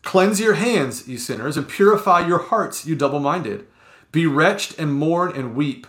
Cleanse 0.01 0.39
your 0.39 0.53
hands, 0.53 1.07
you 1.07 1.17
sinners, 1.17 1.57
and 1.57 1.67
purify 1.67 2.25
your 2.25 2.39
hearts, 2.39 2.85
you 2.85 2.95
double 2.95 3.19
minded. 3.19 3.67
Be 4.11 4.25
wretched 4.25 4.79
and 4.79 4.93
mourn 4.93 5.33
and 5.35 5.55
weep. 5.55 5.85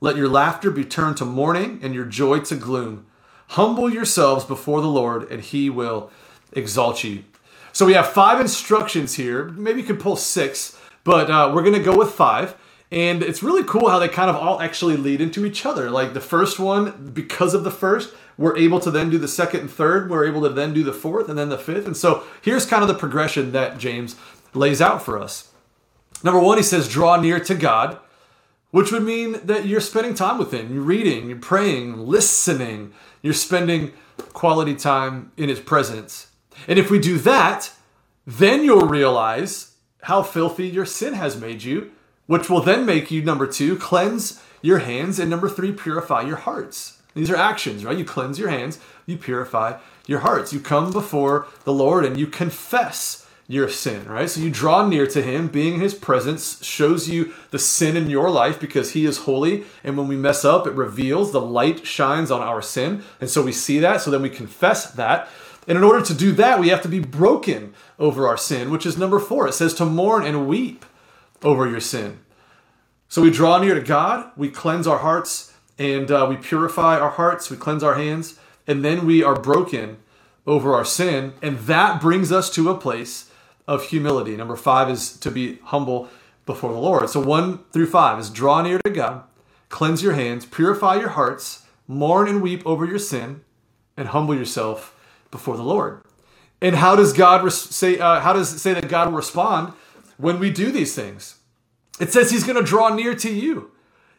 Let 0.00 0.16
your 0.16 0.28
laughter 0.28 0.70
be 0.70 0.84
turned 0.84 1.16
to 1.18 1.24
mourning 1.24 1.78
and 1.82 1.94
your 1.94 2.04
joy 2.04 2.40
to 2.40 2.56
gloom. 2.56 3.06
Humble 3.48 3.92
yourselves 3.92 4.44
before 4.44 4.80
the 4.80 4.88
Lord, 4.88 5.30
and 5.30 5.42
he 5.42 5.70
will 5.70 6.10
exalt 6.52 7.04
you. 7.04 7.24
So 7.72 7.86
we 7.86 7.94
have 7.94 8.08
five 8.08 8.40
instructions 8.40 9.14
here. 9.14 9.44
Maybe 9.50 9.80
you 9.80 9.86
could 9.86 10.00
pull 10.00 10.16
six, 10.16 10.76
but 11.04 11.30
uh, 11.30 11.52
we're 11.54 11.62
going 11.62 11.72
to 11.72 11.80
go 11.80 11.96
with 11.96 12.12
five. 12.12 12.56
And 12.92 13.22
it's 13.22 13.42
really 13.42 13.64
cool 13.64 13.88
how 13.88 13.98
they 13.98 14.08
kind 14.08 14.28
of 14.28 14.36
all 14.36 14.60
actually 14.60 14.98
lead 14.98 15.22
into 15.22 15.46
each 15.46 15.64
other. 15.64 15.90
Like 15.90 16.12
the 16.12 16.20
first 16.20 16.58
one, 16.58 17.10
because 17.14 17.54
of 17.54 17.64
the 17.64 17.70
first, 17.70 18.12
we're 18.36 18.58
able 18.58 18.80
to 18.80 18.90
then 18.90 19.08
do 19.08 19.16
the 19.16 19.26
second 19.26 19.60
and 19.60 19.70
third. 19.70 20.10
We're 20.10 20.26
able 20.26 20.42
to 20.42 20.50
then 20.50 20.74
do 20.74 20.84
the 20.84 20.92
fourth 20.92 21.30
and 21.30 21.38
then 21.38 21.48
the 21.48 21.56
fifth. 21.56 21.86
And 21.86 21.96
so 21.96 22.24
here's 22.42 22.66
kind 22.66 22.82
of 22.82 22.88
the 22.88 22.94
progression 22.94 23.52
that 23.52 23.78
James 23.78 24.16
lays 24.52 24.82
out 24.82 25.02
for 25.02 25.18
us. 25.18 25.50
Number 26.22 26.38
one, 26.38 26.58
he 26.58 26.62
says, 26.62 26.86
draw 26.86 27.18
near 27.18 27.40
to 27.40 27.54
God, 27.54 27.98
which 28.72 28.92
would 28.92 29.04
mean 29.04 29.40
that 29.44 29.64
you're 29.64 29.80
spending 29.80 30.14
time 30.14 30.36
with 30.36 30.52
Him. 30.52 30.72
You're 30.72 30.82
reading, 30.82 31.30
you're 31.30 31.38
praying, 31.38 31.96
listening, 32.06 32.92
you're 33.22 33.32
spending 33.32 33.92
quality 34.34 34.74
time 34.76 35.32
in 35.38 35.48
His 35.48 35.60
presence. 35.60 36.30
And 36.68 36.78
if 36.78 36.90
we 36.90 36.98
do 36.98 37.16
that, 37.20 37.72
then 38.26 38.62
you'll 38.62 38.86
realize 38.86 39.76
how 40.02 40.22
filthy 40.22 40.68
your 40.68 40.84
sin 40.84 41.14
has 41.14 41.40
made 41.40 41.62
you 41.62 41.90
which 42.26 42.48
will 42.48 42.60
then 42.60 42.86
make 42.86 43.10
you, 43.10 43.22
number 43.22 43.46
two, 43.46 43.76
cleanse 43.76 44.42
your 44.60 44.78
hands, 44.78 45.18
and 45.18 45.28
number 45.28 45.48
three, 45.48 45.72
purify 45.72 46.22
your 46.22 46.36
hearts. 46.36 46.98
These 47.14 47.30
are 47.30 47.36
actions, 47.36 47.84
right? 47.84 47.98
You 47.98 48.04
cleanse 48.04 48.38
your 48.38 48.48
hands, 48.48 48.78
you 49.06 49.18
purify 49.18 49.78
your 50.06 50.20
hearts. 50.20 50.52
You 50.52 50.60
come 50.60 50.92
before 50.92 51.46
the 51.64 51.72
Lord 51.72 52.04
and 52.04 52.16
you 52.16 52.26
confess 52.26 53.26
your 53.48 53.68
sin, 53.68 54.06
right? 54.08 54.30
So 54.30 54.40
you 54.40 54.50
draw 54.50 54.86
near 54.86 55.06
to 55.08 55.20
Him, 55.20 55.48
being 55.48 55.74
in 55.74 55.80
His 55.80 55.94
presence 55.94 56.64
shows 56.64 57.08
you 57.08 57.34
the 57.50 57.58
sin 57.58 57.96
in 57.96 58.08
your 58.08 58.30
life 58.30 58.58
because 58.58 58.92
He 58.92 59.04
is 59.04 59.18
holy. 59.18 59.64
And 59.84 59.98
when 59.98 60.08
we 60.08 60.16
mess 60.16 60.44
up, 60.44 60.66
it 60.66 60.72
reveals 60.72 61.32
the 61.32 61.40
light 61.40 61.86
shines 61.86 62.30
on 62.30 62.40
our 62.40 62.62
sin. 62.62 63.02
And 63.20 63.28
so 63.28 63.42
we 63.42 63.52
see 63.52 63.78
that, 63.80 64.00
so 64.00 64.10
then 64.10 64.22
we 64.22 64.30
confess 64.30 64.90
that. 64.92 65.28
And 65.68 65.76
in 65.76 65.84
order 65.84 66.04
to 66.04 66.14
do 66.14 66.32
that, 66.32 66.60
we 66.60 66.70
have 66.70 66.82
to 66.82 66.88
be 66.88 66.98
broken 66.98 67.74
over 67.98 68.26
our 68.26 68.36
sin, 68.36 68.70
which 68.70 68.86
is 68.86 68.96
number 68.96 69.18
four. 69.18 69.46
It 69.46 69.52
says 69.52 69.74
to 69.74 69.84
mourn 69.84 70.24
and 70.24 70.48
weep 70.48 70.84
over 71.42 71.68
your 71.68 71.80
sin. 71.80 72.20
So 73.08 73.22
we 73.22 73.30
draw 73.30 73.58
near 73.58 73.74
to 73.74 73.80
God, 73.80 74.30
we 74.36 74.48
cleanse 74.48 74.86
our 74.86 74.98
hearts, 74.98 75.52
and 75.78 76.10
uh, 76.10 76.26
we 76.28 76.36
purify 76.36 76.98
our 76.98 77.10
hearts, 77.10 77.50
we 77.50 77.56
cleanse 77.56 77.82
our 77.82 77.94
hands, 77.94 78.38
and 78.66 78.84
then 78.84 79.04
we 79.04 79.22
are 79.22 79.38
broken 79.38 79.98
over 80.46 80.74
our 80.74 80.84
sin, 80.84 81.34
and 81.42 81.58
that 81.60 82.00
brings 82.00 82.32
us 82.32 82.50
to 82.54 82.70
a 82.70 82.78
place 82.78 83.30
of 83.66 83.84
humility. 83.84 84.36
Number 84.36 84.56
five 84.56 84.90
is 84.90 85.16
to 85.18 85.30
be 85.30 85.58
humble 85.64 86.08
before 86.46 86.72
the 86.72 86.78
Lord. 86.78 87.08
So 87.10 87.20
one 87.20 87.60
through 87.72 87.86
five 87.86 88.18
is 88.18 88.30
draw 88.30 88.62
near 88.62 88.78
to 88.84 88.90
God, 88.90 89.24
cleanse 89.68 90.02
your 90.02 90.14
hands, 90.14 90.46
purify 90.46 90.96
your 90.96 91.10
hearts, 91.10 91.64
mourn 91.86 92.28
and 92.28 92.42
weep 92.42 92.66
over 92.66 92.84
your 92.84 92.98
sin, 92.98 93.42
and 93.96 94.08
humble 94.08 94.34
yourself 94.34 94.98
before 95.30 95.56
the 95.56 95.62
Lord. 95.62 96.02
And 96.60 96.76
how 96.76 96.96
does 96.96 97.12
God 97.12 97.46
say? 97.52 97.98
Uh, 97.98 98.20
how 98.20 98.32
does 98.32 98.52
it 98.52 98.58
say 98.58 98.72
that 98.74 98.88
God 98.88 99.08
will 99.08 99.16
respond 99.16 99.72
when 100.22 100.38
we 100.38 100.50
do 100.50 100.70
these 100.70 100.94
things? 100.94 101.40
It 102.00 102.12
says 102.12 102.30
he's 102.30 102.44
going 102.44 102.56
to 102.56 102.62
draw 102.62 102.94
near 102.94 103.14
to 103.16 103.30
you. 103.30 103.72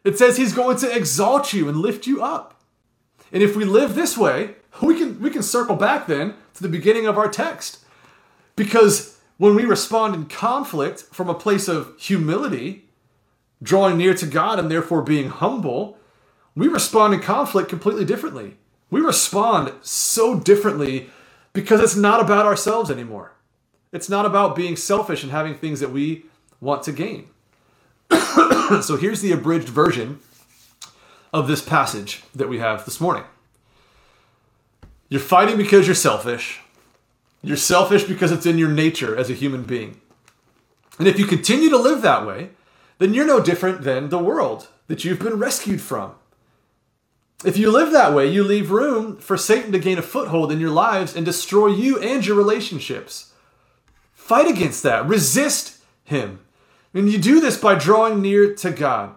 It 0.04 0.18
says 0.18 0.36
he's 0.36 0.54
going 0.54 0.78
to 0.78 0.96
exalt 0.96 1.54
you 1.54 1.70
and 1.70 1.78
lift 1.78 2.06
you 2.06 2.22
up. 2.22 2.62
And 3.32 3.42
if 3.42 3.56
we 3.56 3.64
live 3.64 3.96
this 3.96 4.18
way, 4.18 4.56
we 4.82 4.98
can 4.98 5.20
we 5.22 5.30
can 5.30 5.42
circle 5.42 5.76
back 5.76 6.08
then 6.08 6.36
to 6.56 6.62
the 6.62 6.70
beginning 6.70 7.08
of 7.08 7.18
our 7.18 7.30
text. 7.30 7.80
Because 8.56 9.18
when 9.38 9.56
we 9.56 9.64
respond 9.64 10.14
in 10.14 10.26
conflict 10.26 11.04
from 11.12 11.30
a 11.30 11.34
place 11.34 11.68
of 11.68 11.94
humility, 11.98 12.90
drawing 13.62 13.98
near 13.98 14.14
to 14.14 14.26
God 14.26 14.60
and 14.60 14.70
therefore 14.70 15.02
being 15.02 15.30
humble, 15.30 15.98
we 16.54 16.68
respond 16.68 17.14
in 17.14 17.22
conflict 17.22 17.70
completely 17.70 18.06
differently. 18.06 18.58
We 18.92 19.00
respond 19.00 19.72
so 19.82 20.38
differently 20.38 21.10
because 21.54 21.80
it's 21.80 21.96
not 21.96 22.20
about 22.20 22.46
ourselves 22.46 22.92
anymore. 22.92 23.33
It's 23.94 24.10
not 24.10 24.26
about 24.26 24.56
being 24.56 24.76
selfish 24.76 25.22
and 25.24 25.32
having 25.32 25.54
things 25.54 25.80
that 25.80 25.92
we 25.92 26.26
want 26.60 26.82
to 26.84 26.92
gain. 26.92 27.28
so 28.82 28.98
here's 29.00 29.22
the 29.22 29.32
abridged 29.32 29.70
version 29.70 30.20
of 31.32 31.48
this 31.48 31.62
passage 31.62 32.24
that 32.34 32.50
we 32.50 32.58
have 32.58 32.86
this 32.86 33.00
morning. 33.00 33.24
You're 35.10 35.22
fighting 35.22 35.58
because 35.58 35.86
you're 35.86 35.96
selfish. 35.96 36.60
You're 37.44 37.56
selfish 37.56 38.04
because 38.04 38.32
it's 38.32 38.48
in 38.48 38.58
your 38.58 38.70
nature 38.70 39.16
as 39.16 39.30
a 39.30 39.34
human 39.34 39.64
being. 39.64 40.02
And 40.98 41.08
if 41.08 41.20
you 41.20 41.26
continue 41.26 41.70
to 41.70 41.78
live 41.78 42.02
that 42.02 42.26
way, 42.26 42.50
then 42.98 43.14
you're 43.14 43.28
no 43.28 43.42
different 43.42 43.84
than 43.84 44.10
the 44.10 44.18
world 44.18 44.70
that 44.88 45.04
you've 45.04 45.20
been 45.20 45.38
rescued 45.38 45.82
from. 45.82 46.16
If 47.46 47.58
you 47.58 47.70
live 47.70 47.92
that 47.92 48.14
way, 48.14 48.32
you 48.32 48.44
leave 48.44 48.72
room 48.72 49.18
for 49.18 49.38
Satan 49.38 49.72
to 49.74 49.80
gain 49.80 49.98
a 49.98 50.02
foothold 50.02 50.52
in 50.52 50.60
your 50.60 50.70
lives 50.72 51.16
and 51.16 51.26
destroy 51.26 51.68
you 51.68 52.00
and 52.00 52.26
your 52.26 52.38
relationships. 52.38 53.33
Fight 54.24 54.48
against 54.48 54.84
that. 54.84 55.06
Resist 55.06 55.80
him. 56.06 56.40
And 56.94 57.12
you 57.12 57.18
do 57.18 57.42
this 57.42 57.58
by 57.58 57.76
drawing 57.76 58.22
near 58.22 58.56
to 58.56 58.72
God, 58.72 59.16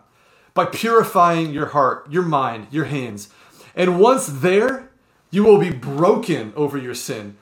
by 0.53 0.65
purifying 0.65 1.53
your 1.53 1.67
heart, 1.67 2.11
your 2.11 2.25
mind, 2.25 2.67
your 2.73 2.87
hands. 2.87 3.29
And 3.77 4.01
once 4.01 4.27
there, 4.27 4.91
you 5.31 5.45
will 5.45 5.59
be 5.59 5.71
broken 5.71 6.53
over 6.57 6.77
your 6.77 6.97
sin. 6.97 7.37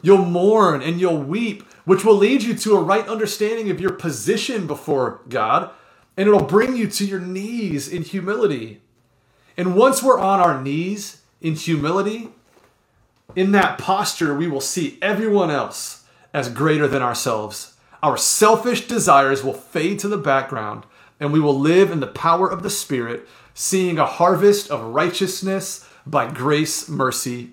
You'll 0.00 0.24
mourn 0.24 0.80
and 0.80 0.98
you'll 0.98 1.22
weep, 1.22 1.62
which 1.84 2.06
will 2.06 2.14
lead 2.16 2.42
you 2.42 2.54
to 2.54 2.74
a 2.74 2.82
right 2.82 3.06
understanding 3.06 3.70
of 3.70 3.82
your 3.82 3.92
position 3.92 4.66
before 4.66 5.20
God, 5.28 5.68
and 6.16 6.26
it'll 6.26 6.46
bring 6.46 6.74
you 6.74 6.88
to 6.88 7.04
your 7.04 7.20
knees 7.20 7.86
in 7.86 8.02
humility. 8.02 8.80
And 9.58 9.76
once 9.76 10.02
we're 10.02 10.18
on 10.18 10.40
our 10.40 10.58
knees 10.58 11.20
in 11.42 11.54
humility, 11.54 12.30
in 13.36 13.52
that 13.52 13.76
posture, 13.76 14.34
we 14.34 14.48
will 14.48 14.62
see 14.62 14.96
everyone 15.02 15.50
else 15.50 15.99
as 16.32 16.48
greater 16.48 16.86
than 16.86 17.02
ourselves. 17.02 17.74
Our 18.02 18.16
selfish 18.16 18.86
desires 18.86 19.44
will 19.44 19.54
fade 19.54 19.98
to 20.00 20.08
the 20.08 20.16
background, 20.16 20.84
and 21.18 21.32
we 21.32 21.40
will 21.40 21.58
live 21.58 21.90
in 21.90 22.00
the 22.00 22.06
power 22.06 22.48
of 22.50 22.62
the 22.62 22.70
Spirit, 22.70 23.28
seeing 23.54 23.98
a 23.98 24.06
harvest 24.06 24.70
of 24.70 24.94
righteousness 24.94 25.86
by 26.06 26.30
grace, 26.30 26.88
mercy, 26.88 27.50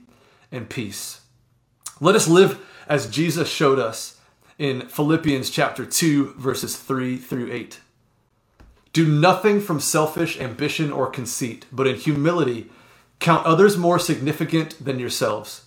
and 0.52 0.70
peace. 0.70 1.22
Let 2.00 2.16
us 2.16 2.28
live 2.28 2.64
as 2.88 3.10
Jesus 3.10 3.50
showed 3.50 3.80
us 3.80 4.20
in 4.58 4.88
Philippians 4.88 5.50
chapter 5.50 5.86
2, 5.86 6.36
verses 6.38 6.78
3 6.78 7.18
through 7.18 7.52
8. 7.52 7.80
Do 8.94 9.08
nothing 9.08 9.62
from 9.62 9.80
selfish 9.80 10.40
ambition 10.40 10.92
or 10.92 11.08
conceit, 11.08 11.66
but 11.72 11.86
in 11.86 11.96
humility 11.96 12.70
count 13.20 13.46
others 13.46 13.78
more 13.78 14.00
significant 14.00 14.84
than 14.84 14.98
yourselves. 14.98 15.67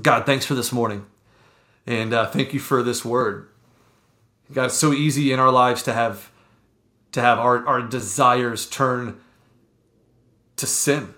God, 0.00 0.26
thanks 0.26 0.44
for 0.44 0.54
this 0.54 0.72
morning. 0.72 1.06
And 1.86 2.12
uh, 2.12 2.26
thank 2.26 2.52
you 2.52 2.60
for 2.60 2.82
this 2.82 3.04
word. 3.04 3.48
God, 4.52 4.66
it's 4.66 4.74
so 4.74 4.92
easy 4.92 5.32
in 5.32 5.40
our 5.40 5.50
lives 5.50 5.82
to 5.84 5.92
have 5.92 6.30
to 7.12 7.20
have 7.20 7.38
our, 7.40 7.66
our 7.66 7.82
desires 7.82 8.68
turn 8.68 9.20
to 10.56 10.66
sin. 10.66 11.14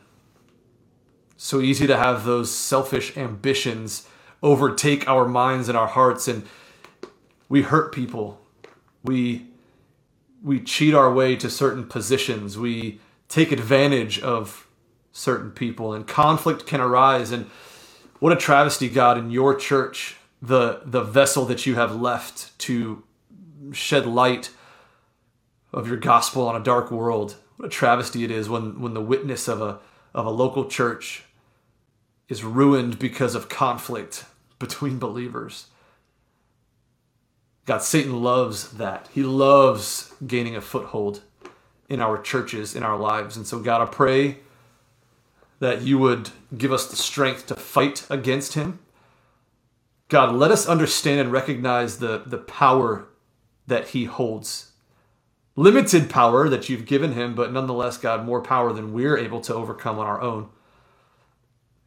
So 1.37 1.61
easy 1.61 1.87
to 1.87 1.97
have 1.97 2.25
those 2.25 2.51
selfish 2.51 3.15
ambitions 3.17 4.09
overtake 4.43 5.09
our 5.09 5.27
minds 5.27 5.69
and 5.69 5.77
our 5.77 5.87
hearts 5.87 6.27
and 6.27 6.47
we 7.49 7.63
hurt 7.63 7.95
people 7.95 8.41
we 9.05 9.47
we 10.43 10.59
cheat 10.59 10.95
our 10.95 11.13
way 11.13 11.37
to 11.37 11.49
certain 11.49 11.87
positions 11.87 12.59
we 12.59 13.01
take 13.29 13.53
advantage 13.53 14.19
of 14.21 14.67
certain 15.13 15.51
people 15.51 15.93
and 15.93 16.09
conflict 16.09 16.67
can 16.67 16.81
arise 16.81 17.31
and 17.31 17.49
what 18.23 18.33
a 18.33 18.37
travesty 18.37 18.89
god 18.89 19.19
in 19.19 19.33
your 19.33 19.53
church 19.53 20.17
the 20.41 20.81
the 20.85 21.03
vessel 21.03 21.45
that 21.45 21.67
you 21.67 21.75
have 21.75 22.01
left 22.01 22.57
to 22.57 23.03
shed 23.73 24.07
light 24.07 24.51
of 25.73 25.89
your 25.89 25.97
gospel 25.97 26.47
on 26.47 26.55
a 26.55 26.63
dark 26.63 26.93
world 26.93 27.35
what 27.57 27.67
a 27.67 27.69
travesty 27.69 28.23
it 28.23 28.31
is 28.31 28.49
when 28.49 28.81
when 28.81 28.95
the 28.95 29.01
witness 29.01 29.49
of 29.49 29.61
a 29.61 29.81
of 30.15 30.25
a 30.25 30.31
local 30.31 30.67
church 30.67 31.25
is 32.29 32.45
ruined 32.45 32.97
because 32.97 33.35
of 33.35 33.49
conflict 33.49 34.25
between 34.61 35.01
believers 35.01 35.67
God, 37.65 37.81
Satan 37.83 38.25
loves 38.25 38.73
that. 38.73 39.09
He 39.15 39.23
loves 39.23 40.13
gaining 40.27 40.57
a 40.57 40.61
foothold 40.61 41.23
in 41.89 42.01
our 42.01 42.21
churches, 42.21 42.75
in 42.75 42.83
our 42.83 42.99
lives. 42.99 43.37
And 43.37 43.47
so, 43.47 43.61
God, 43.61 43.81
I 43.81 43.87
pray 43.87 44.39
that 45.62 45.83
you 45.83 45.96
would 45.96 46.29
give 46.59 46.72
us 46.72 46.88
the 46.88 46.96
strength 46.96 47.46
to 47.46 47.55
fight 47.55 48.05
against 48.11 48.55
him. 48.55 48.81
God, 50.09 50.35
let 50.35 50.51
us 50.51 50.66
understand 50.66 51.20
and 51.20 51.31
recognize 51.31 51.98
the, 51.98 52.25
the 52.27 52.38
power 52.38 53.07
that 53.68 53.90
he 53.90 54.07
holds. 54.07 54.72
Limited 55.55 56.11
power 56.11 56.48
that 56.48 56.68
you've 56.68 56.85
given 56.85 57.12
him, 57.12 57.37
but 57.37 57.53
nonetheless, 57.53 57.96
God, 57.96 58.25
more 58.25 58.42
power 58.42 58.72
than 58.72 58.92
we're 58.92 59.16
able 59.16 59.40
to 59.42 59.55
overcome 59.55 60.01
on 60.01 60.07
our 60.07 60.20
own. 60.20 60.48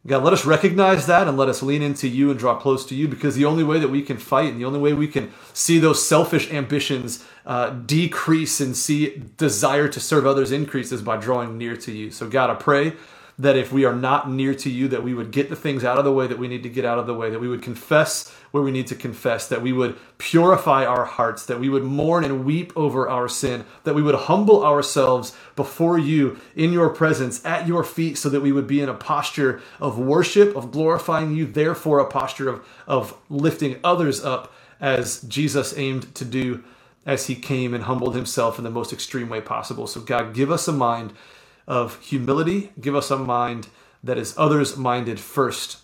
God, 0.06 0.24
let 0.24 0.32
us 0.32 0.46
recognize 0.46 1.06
that 1.06 1.28
and 1.28 1.36
let 1.36 1.50
us 1.50 1.62
lean 1.62 1.82
into 1.82 2.08
you 2.08 2.30
and 2.30 2.38
draw 2.38 2.58
close 2.58 2.86
to 2.86 2.94
you 2.94 3.06
because 3.06 3.34
the 3.34 3.44
only 3.44 3.62
way 3.62 3.78
that 3.78 3.88
we 3.88 4.00
can 4.00 4.16
fight 4.16 4.52
and 4.52 4.58
the 4.58 4.64
only 4.64 4.78
way 4.78 4.94
we 4.94 5.06
can 5.06 5.30
see 5.52 5.78
those 5.78 6.02
selfish 6.02 6.50
ambitions 6.50 7.26
uh, 7.44 7.68
decrease 7.70 8.58
and 8.58 8.74
see 8.74 9.22
desire 9.36 9.86
to 9.86 10.00
serve 10.00 10.24
others 10.24 10.50
increase 10.50 10.92
is 10.92 11.02
by 11.02 11.18
drawing 11.18 11.58
near 11.58 11.76
to 11.76 11.92
you. 11.92 12.10
So, 12.10 12.26
God, 12.26 12.48
I 12.48 12.54
pray 12.54 12.94
that 13.38 13.56
if 13.56 13.70
we 13.70 13.84
are 13.84 13.94
not 13.94 14.30
near 14.30 14.54
to 14.54 14.70
you, 14.70 14.88
that 14.88 15.02
we 15.02 15.12
would 15.12 15.30
get 15.30 15.50
the 15.50 15.56
things 15.56 15.84
out 15.84 15.98
of 15.98 16.04
the 16.04 16.12
way 16.12 16.26
that 16.26 16.38
we 16.38 16.48
need 16.48 16.62
to 16.62 16.70
get 16.70 16.86
out 16.86 16.98
of 16.98 17.06
the 17.06 17.14
way, 17.14 17.28
that 17.28 17.38
we 17.38 17.48
would 17.48 17.62
confess 17.62 18.30
where 18.50 18.62
we 18.62 18.70
need 18.70 18.86
to 18.86 18.94
confess, 18.94 19.46
that 19.48 19.60
we 19.60 19.72
would 19.72 19.94
purify 20.16 20.86
our 20.86 21.04
hearts, 21.04 21.44
that 21.44 21.60
we 21.60 21.68
would 21.68 21.84
mourn 21.84 22.24
and 22.24 22.46
weep 22.46 22.72
over 22.74 23.08
our 23.08 23.28
sin, 23.28 23.64
that 23.84 23.94
we 23.94 24.02
would 24.02 24.14
humble 24.14 24.64
ourselves 24.64 25.36
before 25.54 25.98
you 25.98 26.38
in 26.54 26.72
your 26.72 26.88
presence 26.88 27.44
at 27.44 27.66
your 27.66 27.84
feet, 27.84 28.16
so 28.16 28.30
that 28.30 28.40
we 28.40 28.52
would 28.52 28.66
be 28.66 28.80
in 28.80 28.88
a 28.88 28.94
posture 28.94 29.60
of 29.80 29.98
worship, 29.98 30.56
of 30.56 30.70
glorifying 30.70 31.34
you, 31.36 31.44
therefore, 31.44 31.98
a 31.98 32.06
posture 32.06 32.48
of, 32.48 32.66
of 32.86 33.14
lifting 33.28 33.78
others 33.84 34.24
up 34.24 34.52
as 34.80 35.20
Jesus 35.22 35.76
aimed 35.76 36.14
to 36.14 36.24
do 36.24 36.64
as 37.04 37.26
he 37.26 37.34
came 37.34 37.74
and 37.74 37.84
humbled 37.84 38.14
himself 38.14 38.58
in 38.58 38.64
the 38.64 38.70
most 38.70 38.92
extreme 38.92 39.28
way 39.28 39.40
possible. 39.40 39.86
So, 39.86 40.00
God, 40.00 40.34
give 40.34 40.50
us 40.50 40.66
a 40.66 40.72
mind 40.72 41.12
of 41.66 42.00
humility. 42.00 42.72
Give 42.80 42.94
us 42.94 43.10
a 43.10 43.16
mind 43.16 43.68
that 44.02 44.18
is 44.18 44.34
others 44.36 44.76
minded 44.76 45.18
first. 45.18 45.78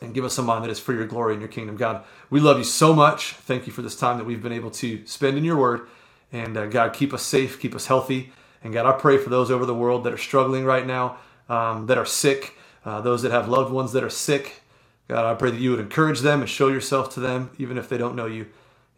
And 0.00 0.12
give 0.12 0.24
us 0.24 0.36
a 0.38 0.42
mind 0.42 0.64
that 0.64 0.70
is 0.70 0.78
for 0.78 0.92
your 0.92 1.06
glory 1.06 1.34
and 1.34 1.40
your 1.40 1.48
kingdom. 1.48 1.76
God, 1.76 2.04
we 2.28 2.40
love 2.40 2.58
you 2.58 2.64
so 2.64 2.92
much. 2.92 3.32
Thank 3.32 3.66
you 3.66 3.72
for 3.72 3.82
this 3.82 3.96
time 3.96 4.18
that 4.18 4.24
we've 4.24 4.42
been 4.42 4.52
able 4.52 4.70
to 4.72 5.06
spend 5.06 5.38
in 5.38 5.44
your 5.44 5.56
word. 5.56 5.88
And 6.32 6.56
uh, 6.56 6.66
God, 6.66 6.92
keep 6.92 7.14
us 7.14 7.22
safe, 7.22 7.60
keep 7.60 7.74
us 7.74 7.86
healthy. 7.86 8.32
And 8.62 8.72
God, 8.72 8.84
I 8.84 8.92
pray 8.92 9.16
for 9.16 9.30
those 9.30 9.50
over 9.50 9.64
the 9.64 9.74
world 9.74 10.04
that 10.04 10.12
are 10.12 10.18
struggling 10.18 10.64
right 10.64 10.86
now, 10.86 11.18
um, 11.48 11.86
that 11.86 11.98
are 11.98 12.04
sick, 12.04 12.54
uh, 12.84 13.00
those 13.00 13.22
that 13.22 13.32
have 13.32 13.48
loved 13.48 13.72
ones 13.72 13.92
that 13.92 14.04
are 14.04 14.10
sick. 14.10 14.62
God, 15.08 15.24
I 15.24 15.34
pray 15.34 15.50
that 15.50 15.60
you 15.60 15.70
would 15.70 15.80
encourage 15.80 16.20
them 16.20 16.40
and 16.40 16.50
show 16.50 16.68
yourself 16.68 17.14
to 17.14 17.20
them, 17.20 17.50
even 17.58 17.78
if 17.78 17.88
they 17.88 17.96
don't 17.96 18.16
know 18.16 18.26
you. 18.26 18.46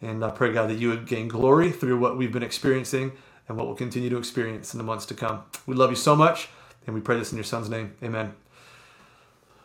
And 0.00 0.24
I 0.24 0.30
pray, 0.30 0.52
God, 0.52 0.70
that 0.70 0.78
you 0.78 0.88
would 0.88 1.06
gain 1.06 1.28
glory 1.28 1.70
through 1.70 1.98
what 1.98 2.16
we've 2.16 2.32
been 2.32 2.42
experiencing 2.42 3.12
and 3.48 3.56
what 3.56 3.66
we'll 3.66 3.76
continue 3.76 4.10
to 4.10 4.18
experience 4.18 4.74
in 4.74 4.78
the 4.78 4.84
months 4.84 5.06
to 5.06 5.14
come. 5.14 5.42
We 5.66 5.74
love 5.74 5.90
you 5.90 5.96
so 5.96 6.14
much, 6.14 6.48
and 6.86 6.94
we 6.94 7.00
pray 7.00 7.18
this 7.18 7.32
in 7.32 7.38
your 7.38 7.44
son's 7.44 7.68
name. 7.68 7.94
Amen. 8.02 8.34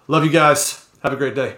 Love 0.08 0.24
you 0.24 0.32
guys. 0.32 0.88
Have 1.04 1.14
a 1.14 1.18
great 1.18 1.36
day. 1.36 1.58